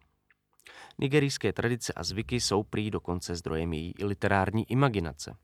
[0.97, 5.37] Nigerijské tradice a zvyky jsou prý dokonce zdrojem její literární imaginace.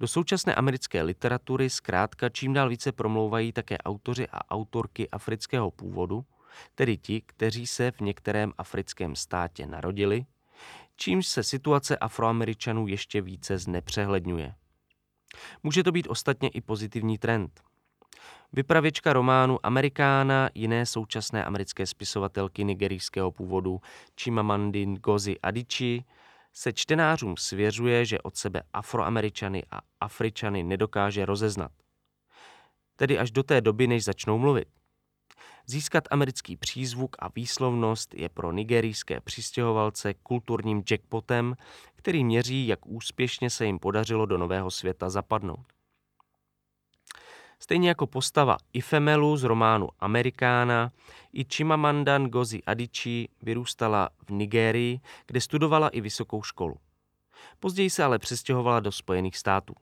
[0.00, 6.24] Do současné americké literatury zkrátka čím dál více promlouvají také autoři a autorky afrického původu,
[6.74, 10.26] tedy ti, kteří se v některém africkém státě narodili,
[10.96, 14.54] čímž se situace afroameričanů ještě více znepřehledňuje.
[15.62, 17.60] Může to být ostatně i pozitivní trend.
[18.52, 23.80] Vypravěčka románu Amerikána jiné současné americké spisovatelky nigerijského původu
[24.20, 26.02] Chimamandi Ngozi Adichie
[26.52, 31.72] se čtenářům svěřuje, že od sebe afroameričany a afričany nedokáže rozeznat.
[32.96, 34.68] Tedy až do té doby, než začnou mluvit.
[35.68, 41.56] Získat americký přízvuk a výslovnost je pro nigerijské přistěhovalce kulturním jackpotem,
[41.94, 45.66] který měří, jak úspěšně se jim podařilo do nového světa zapadnout.
[47.58, 50.92] Stejně jako postava Ifemelu z románu Amerikána,
[51.32, 56.76] i Chimamanda Ngozi Adichie vyrůstala v Nigérii, kde studovala i vysokou školu.
[57.60, 59.74] Později se ale přestěhovala do Spojených států.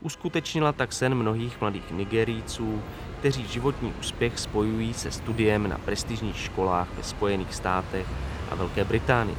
[0.00, 2.82] Uskutečnila tak sen mnohých mladých Nigerijců,
[3.18, 8.06] kteří životní úspěch spojují se studiem na prestižních školách ve Spojených státech
[8.50, 9.36] a Velké Británii.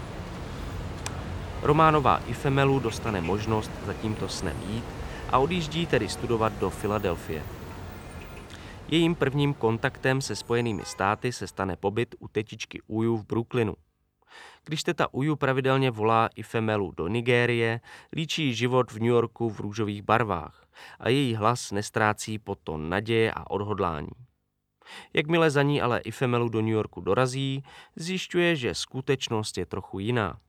[1.62, 4.84] Románová Ifemelu dostane možnost za tímto snem jít
[5.32, 7.44] a odjíždí tedy studovat do Filadelfie.
[8.88, 13.76] Jejím prvním kontaktem se Spojenými státy se stane pobyt u tetičky Uju v Brooklynu.
[14.66, 17.82] Když teta Uju pravidelně volá i Femelu do Nigérie,
[18.14, 20.66] líčí život v New Yorku v růžových barvách
[21.00, 24.12] a její hlas nestrácí potom naděje a odhodlání.
[25.14, 27.64] Jakmile za ní ale i Femelu do New Yorku dorazí,
[27.96, 30.40] zjišťuje, že skutečnost je trochu jiná.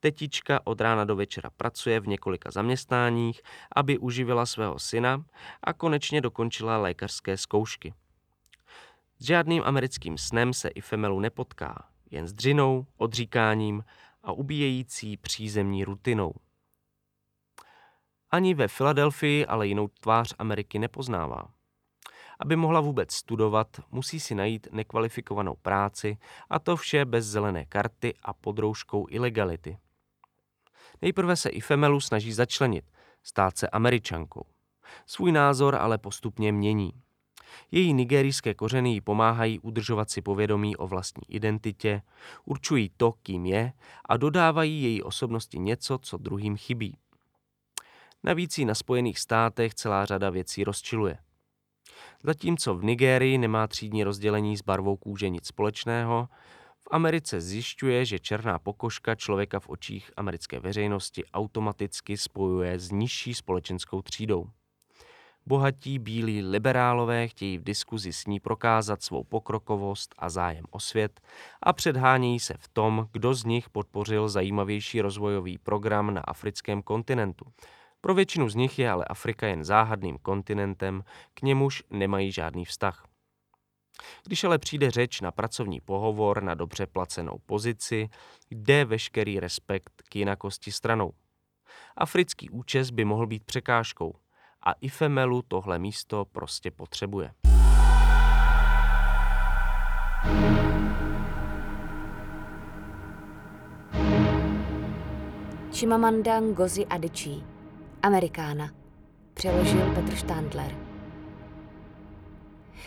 [0.00, 3.42] Tetička od rána do večera pracuje v několika zaměstnáních,
[3.76, 5.24] aby uživila svého syna
[5.62, 7.94] a konečně dokončila lékařské zkoušky.
[9.18, 13.84] S žádným americkým snem se i Femelu nepotká, jen s dřinou, odříkáním
[14.22, 16.34] a ubíjející přízemní rutinou.
[18.30, 21.48] Ani ve Filadelfii ale jinou tvář Ameriky nepoznává.
[22.40, 26.18] Aby mohla vůbec studovat, musí si najít nekvalifikovanou práci
[26.50, 29.78] a to vše bez zelené karty a pod rouškou ilegality.
[31.02, 32.84] Nejprve se i Femelu snaží začlenit,
[33.22, 34.46] stát se američankou.
[35.06, 36.92] Svůj názor ale postupně mění.
[37.70, 42.02] Její nigerijské kořeny jí pomáhají udržovat si povědomí o vlastní identitě,
[42.44, 43.72] určují to, kým je
[44.08, 46.96] a dodávají její osobnosti něco, co druhým chybí.
[48.24, 51.18] Navíc jí na Spojených státech celá řada věcí rozčiluje.
[52.22, 56.28] Zatímco v Nigérii nemá třídní rozdělení s barvou kůže nic společného,
[56.78, 63.34] v Americe zjišťuje, že černá pokožka člověka v očích americké veřejnosti automaticky spojuje s nižší
[63.34, 64.50] společenskou třídou.
[65.48, 71.20] Bohatí bílí liberálové chtějí v diskuzi s ní prokázat svou pokrokovost a zájem o svět
[71.62, 77.44] a předhánějí se v tom, kdo z nich podpořil zajímavější rozvojový program na africkém kontinentu.
[78.00, 83.04] Pro většinu z nich je ale Afrika jen záhadným kontinentem, k němuž nemají žádný vztah.
[84.26, 88.08] Když ale přijde řeč na pracovní pohovor na dobře placenou pozici,
[88.50, 91.12] jde veškerý respekt k jinakosti stranou.
[91.96, 94.14] Africký účes by mohl být překážkou
[94.68, 97.30] a Ifemelu tohle místo prostě potřebuje.
[105.72, 107.44] Chimamanda Ngozi Adichie,
[108.02, 108.70] Amerikána,
[109.34, 110.76] přeložil Petr Štandler.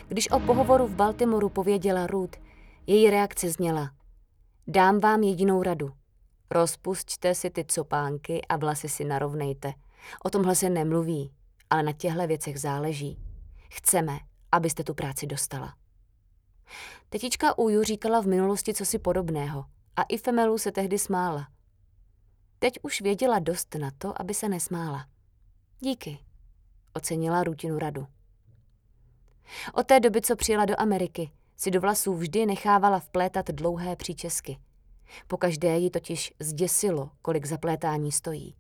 [0.07, 2.38] Když o pohovoru v Baltimoru pověděla Ruth,
[2.88, 3.91] její reakce zněla
[4.67, 5.91] Dám vám jedinou radu.
[6.51, 9.73] Rozpusťte si ty copánky a vlasy si narovnejte.
[10.23, 11.32] O tomhle se nemluví,
[11.72, 13.19] ale na těchto věcech záleží.
[13.72, 14.19] Chceme,
[14.51, 15.76] abyste tu práci dostala.
[17.09, 19.65] Tetička Uju říkala v minulosti cosi podobného
[19.95, 21.47] a i Femelu se tehdy smála.
[22.59, 25.07] Teď už věděla dost na to, aby se nesmála.
[25.80, 26.19] Díky,
[26.93, 28.07] ocenila Rutinu radu.
[29.74, 34.59] Od té doby, co přijela do Ameriky, si do vlasů vždy nechávala vplétat dlouhé příčesky.
[35.28, 38.55] Pokaždé ji totiž zděsilo, kolik zaplétání stojí.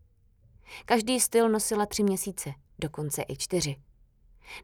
[0.85, 3.75] Každý styl nosila tři měsíce, dokonce i čtyři.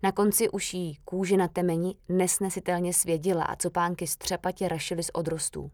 [0.03, 5.71] Na konci uší kůže na temeni nesnesitelně svědila a copánky střepatě rašily z odrostů.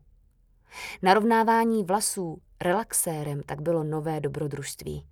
[1.02, 5.06] Narovnávání vlasů relaxérem tak bylo nové dobrodružství.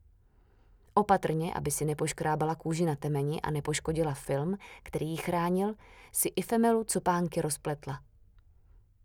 [0.94, 5.74] Opatrně, aby si nepoškrábala kůži na temeni a nepoškodila film, který ji chránil,
[6.12, 8.00] si Ifemelu copánky rozpletla.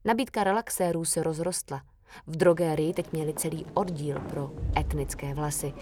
[0.05, 1.83] Nabídka relaxérů se rozrostla.
[2.27, 5.75] V drogérii teď měli celý oddíl pro etnické vlasy,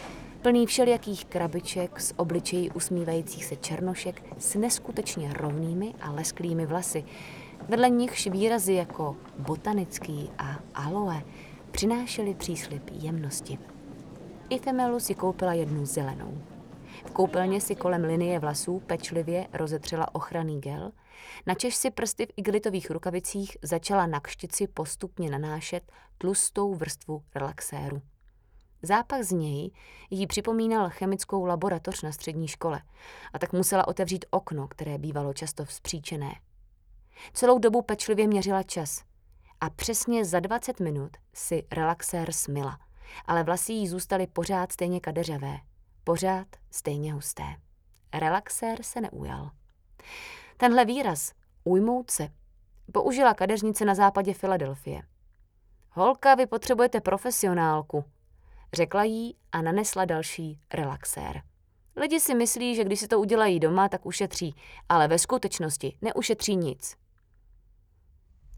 [0.44, 7.04] plný všelijakých krabiček z obličejí usmívajících se černošek s neskutečně rovnými a lesklými vlasy.
[7.68, 11.22] Vedle nichž výrazy jako botanický a aloe
[11.70, 13.58] přinášely příslip jemnosti.
[14.48, 16.38] I Femelu si koupila jednu zelenou.
[17.06, 20.92] V koupelně si kolem linie vlasů pečlivě rozetřela ochranný gel,
[21.46, 28.02] načež si prsty v igelitových rukavicích začala na kštici postupně nanášet tlustou vrstvu relaxéru.
[28.84, 29.70] Zápach z něj
[30.10, 32.82] jí připomínal chemickou laboratoř na střední škole
[33.32, 36.34] a tak musela otevřít okno, které bývalo často vzpříčené.
[37.32, 39.04] Celou dobu pečlivě měřila čas
[39.60, 42.78] a přesně za 20 minut si relaxér smila,
[43.26, 45.58] ale vlasy jí zůstaly pořád stejně kadeřavé,
[46.04, 47.56] pořád stejně husté.
[48.14, 49.50] Relaxér se neujal.
[50.56, 51.32] Tenhle výraz,
[51.64, 52.28] ujmout se,
[52.92, 55.02] použila kadeřnice na západě Filadelfie.
[55.90, 58.04] Holka, vy potřebujete profesionálku,
[58.74, 61.42] Řekla jí a nanesla další relaxér.
[61.96, 64.54] Lidi si myslí, že když si to udělají doma, tak ušetří,
[64.88, 66.96] ale ve skutečnosti neušetří nic.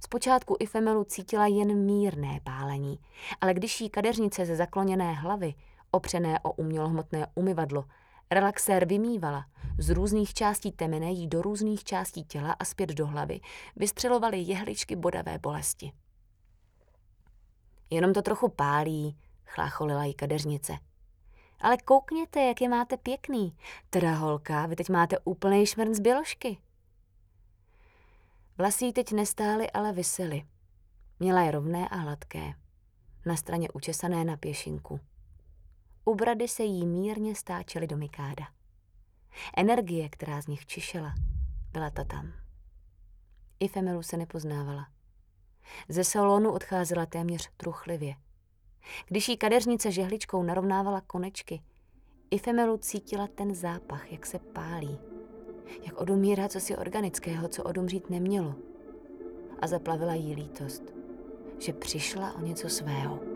[0.04, 2.98] Zpočátku i Femelu cítila jen mírné pálení,
[3.40, 5.54] ale když jí kadeřnice ze zakloněné hlavy,
[5.90, 7.84] opřené o umělohmotné umyvadlo,
[8.30, 9.46] relaxér vymývala,
[9.78, 13.40] z různých částí temene jí do různých částí těla a zpět do hlavy
[13.76, 15.92] vystřelovaly jehličky bodavé bolesti.
[17.90, 20.78] Jenom to trochu pálí, chlácholila jí kadeřnice.
[21.60, 23.56] Ale koukněte, jak je máte pěkný.
[23.90, 26.58] Teda holka, vy teď máte úplný šmrn z běložky.
[28.58, 30.42] Vlasy teď nestály, ale visely.
[31.20, 32.54] Měla je rovné a hladké.
[33.26, 35.00] Na straně učesané na pěšinku.
[36.04, 38.46] U brady se jí mírně stáčely do mikáda.
[39.56, 41.14] Energie, která z nich čišela,
[41.72, 42.32] byla ta tam.
[43.60, 44.88] I Femelu se nepoznávala.
[45.88, 48.14] Ze salonu odcházela téměř truchlivě.
[49.06, 51.62] Když jí kadeřnice žehličkou narovnávala konečky,
[52.30, 54.98] i Femelu cítila ten zápach, jak se pálí.
[55.82, 58.54] Jak odumírá si organického, co odumřít nemělo.
[59.60, 60.82] A zaplavila jí lítost,
[61.58, 63.35] že přišla o něco svého.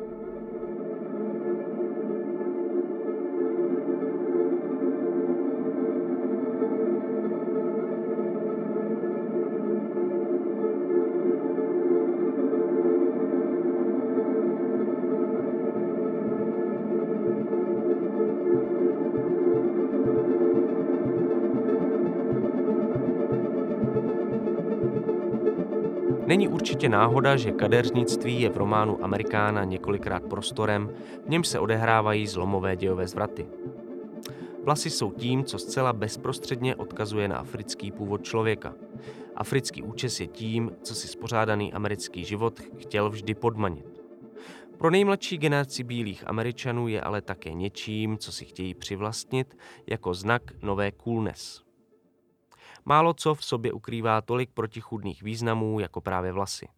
[26.80, 30.90] Určitě náhoda, že kadeřnictví je v románu Amerikána několikrát prostorem,
[31.26, 33.46] v němž se odehrávají zlomové dějové zvraty.
[34.64, 38.74] Vlasy jsou tím, co zcela bezprostředně odkazuje na africký původ člověka.
[39.36, 44.02] Africký účes je tím, co si spořádaný americký život chtěl vždy podmanit.
[44.78, 50.42] Pro nejmladší generaci bílých Američanů je ale také něčím, co si chtějí přivlastnit jako znak
[50.62, 51.69] nové coolness.
[52.90, 56.68] Málo co v sobě ukrývá tolik protichudných významů jako právě vlasy.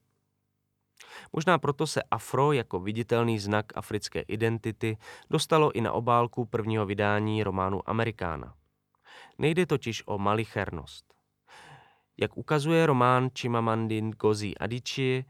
[1.32, 4.98] Možná proto se afro jako viditelný znak africké identity
[5.30, 8.54] dostalo i na obálku prvního vydání románu Amerikána.
[9.38, 11.14] Nejde totiž o malichernost.
[12.16, 15.24] Jak ukazuje román Chimamandi Ngozi Adichie,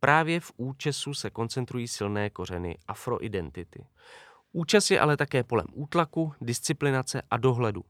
[0.00, 3.86] právě v účesu se koncentrují silné kořeny afroidentity.
[4.52, 7.84] Účes je ale také polem útlaku, disciplinace a dohledu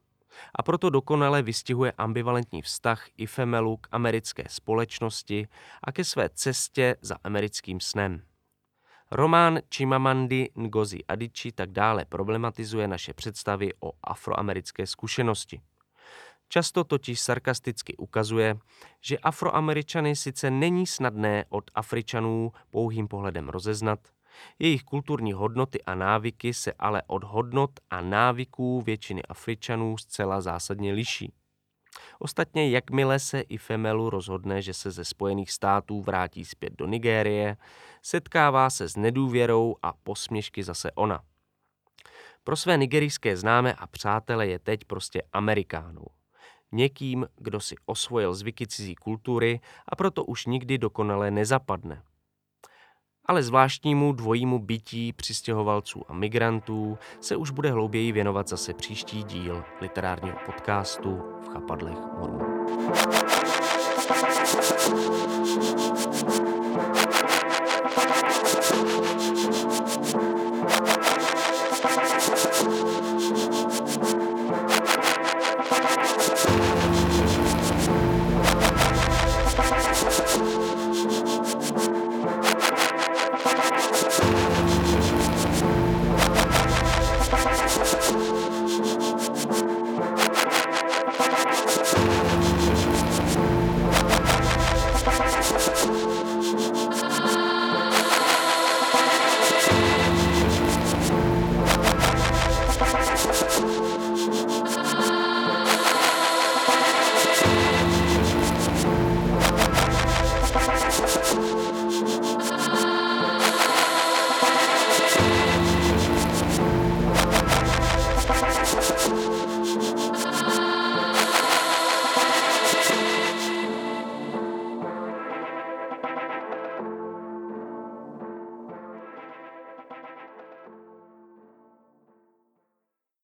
[0.55, 5.49] a proto dokonale vystihuje ambivalentní vztah Ifemelu k americké společnosti
[5.85, 8.23] a ke své cestě za americkým snem.
[9.11, 15.61] Román Chimamandi Ngozi Adichie tak dále problematizuje naše představy o afroamerické zkušenosti.
[16.49, 18.57] Často totiž sarkasticky ukazuje,
[19.01, 24.01] že afroameričany sice není snadné od Afričanů pouhým pohledem rozeznat,
[24.59, 30.93] jejich kulturní hodnoty a návyky se ale od hodnot a návyků většiny Afričanů zcela zásadně
[30.93, 31.33] liší.
[32.19, 37.57] Ostatně, jakmile se i Femelu rozhodne, že se ze Spojených států vrátí zpět do Nigérie,
[38.03, 41.21] setkává se s nedůvěrou a posměšky zase ona.
[42.45, 46.07] Pro své nigerijské známé a přátele je teď prostě Amerikánou.
[46.73, 52.03] Někým, kdo si osvojil zvyky cizí kultury a proto už nikdy dokonale nezapadne
[53.29, 59.65] ale zvláštnímu dvojímu bytí přistěhovalců a migrantů se už bude hlouběji věnovat zase příští díl
[59.81, 62.59] literárního podcastu v chapadlech Mormonu.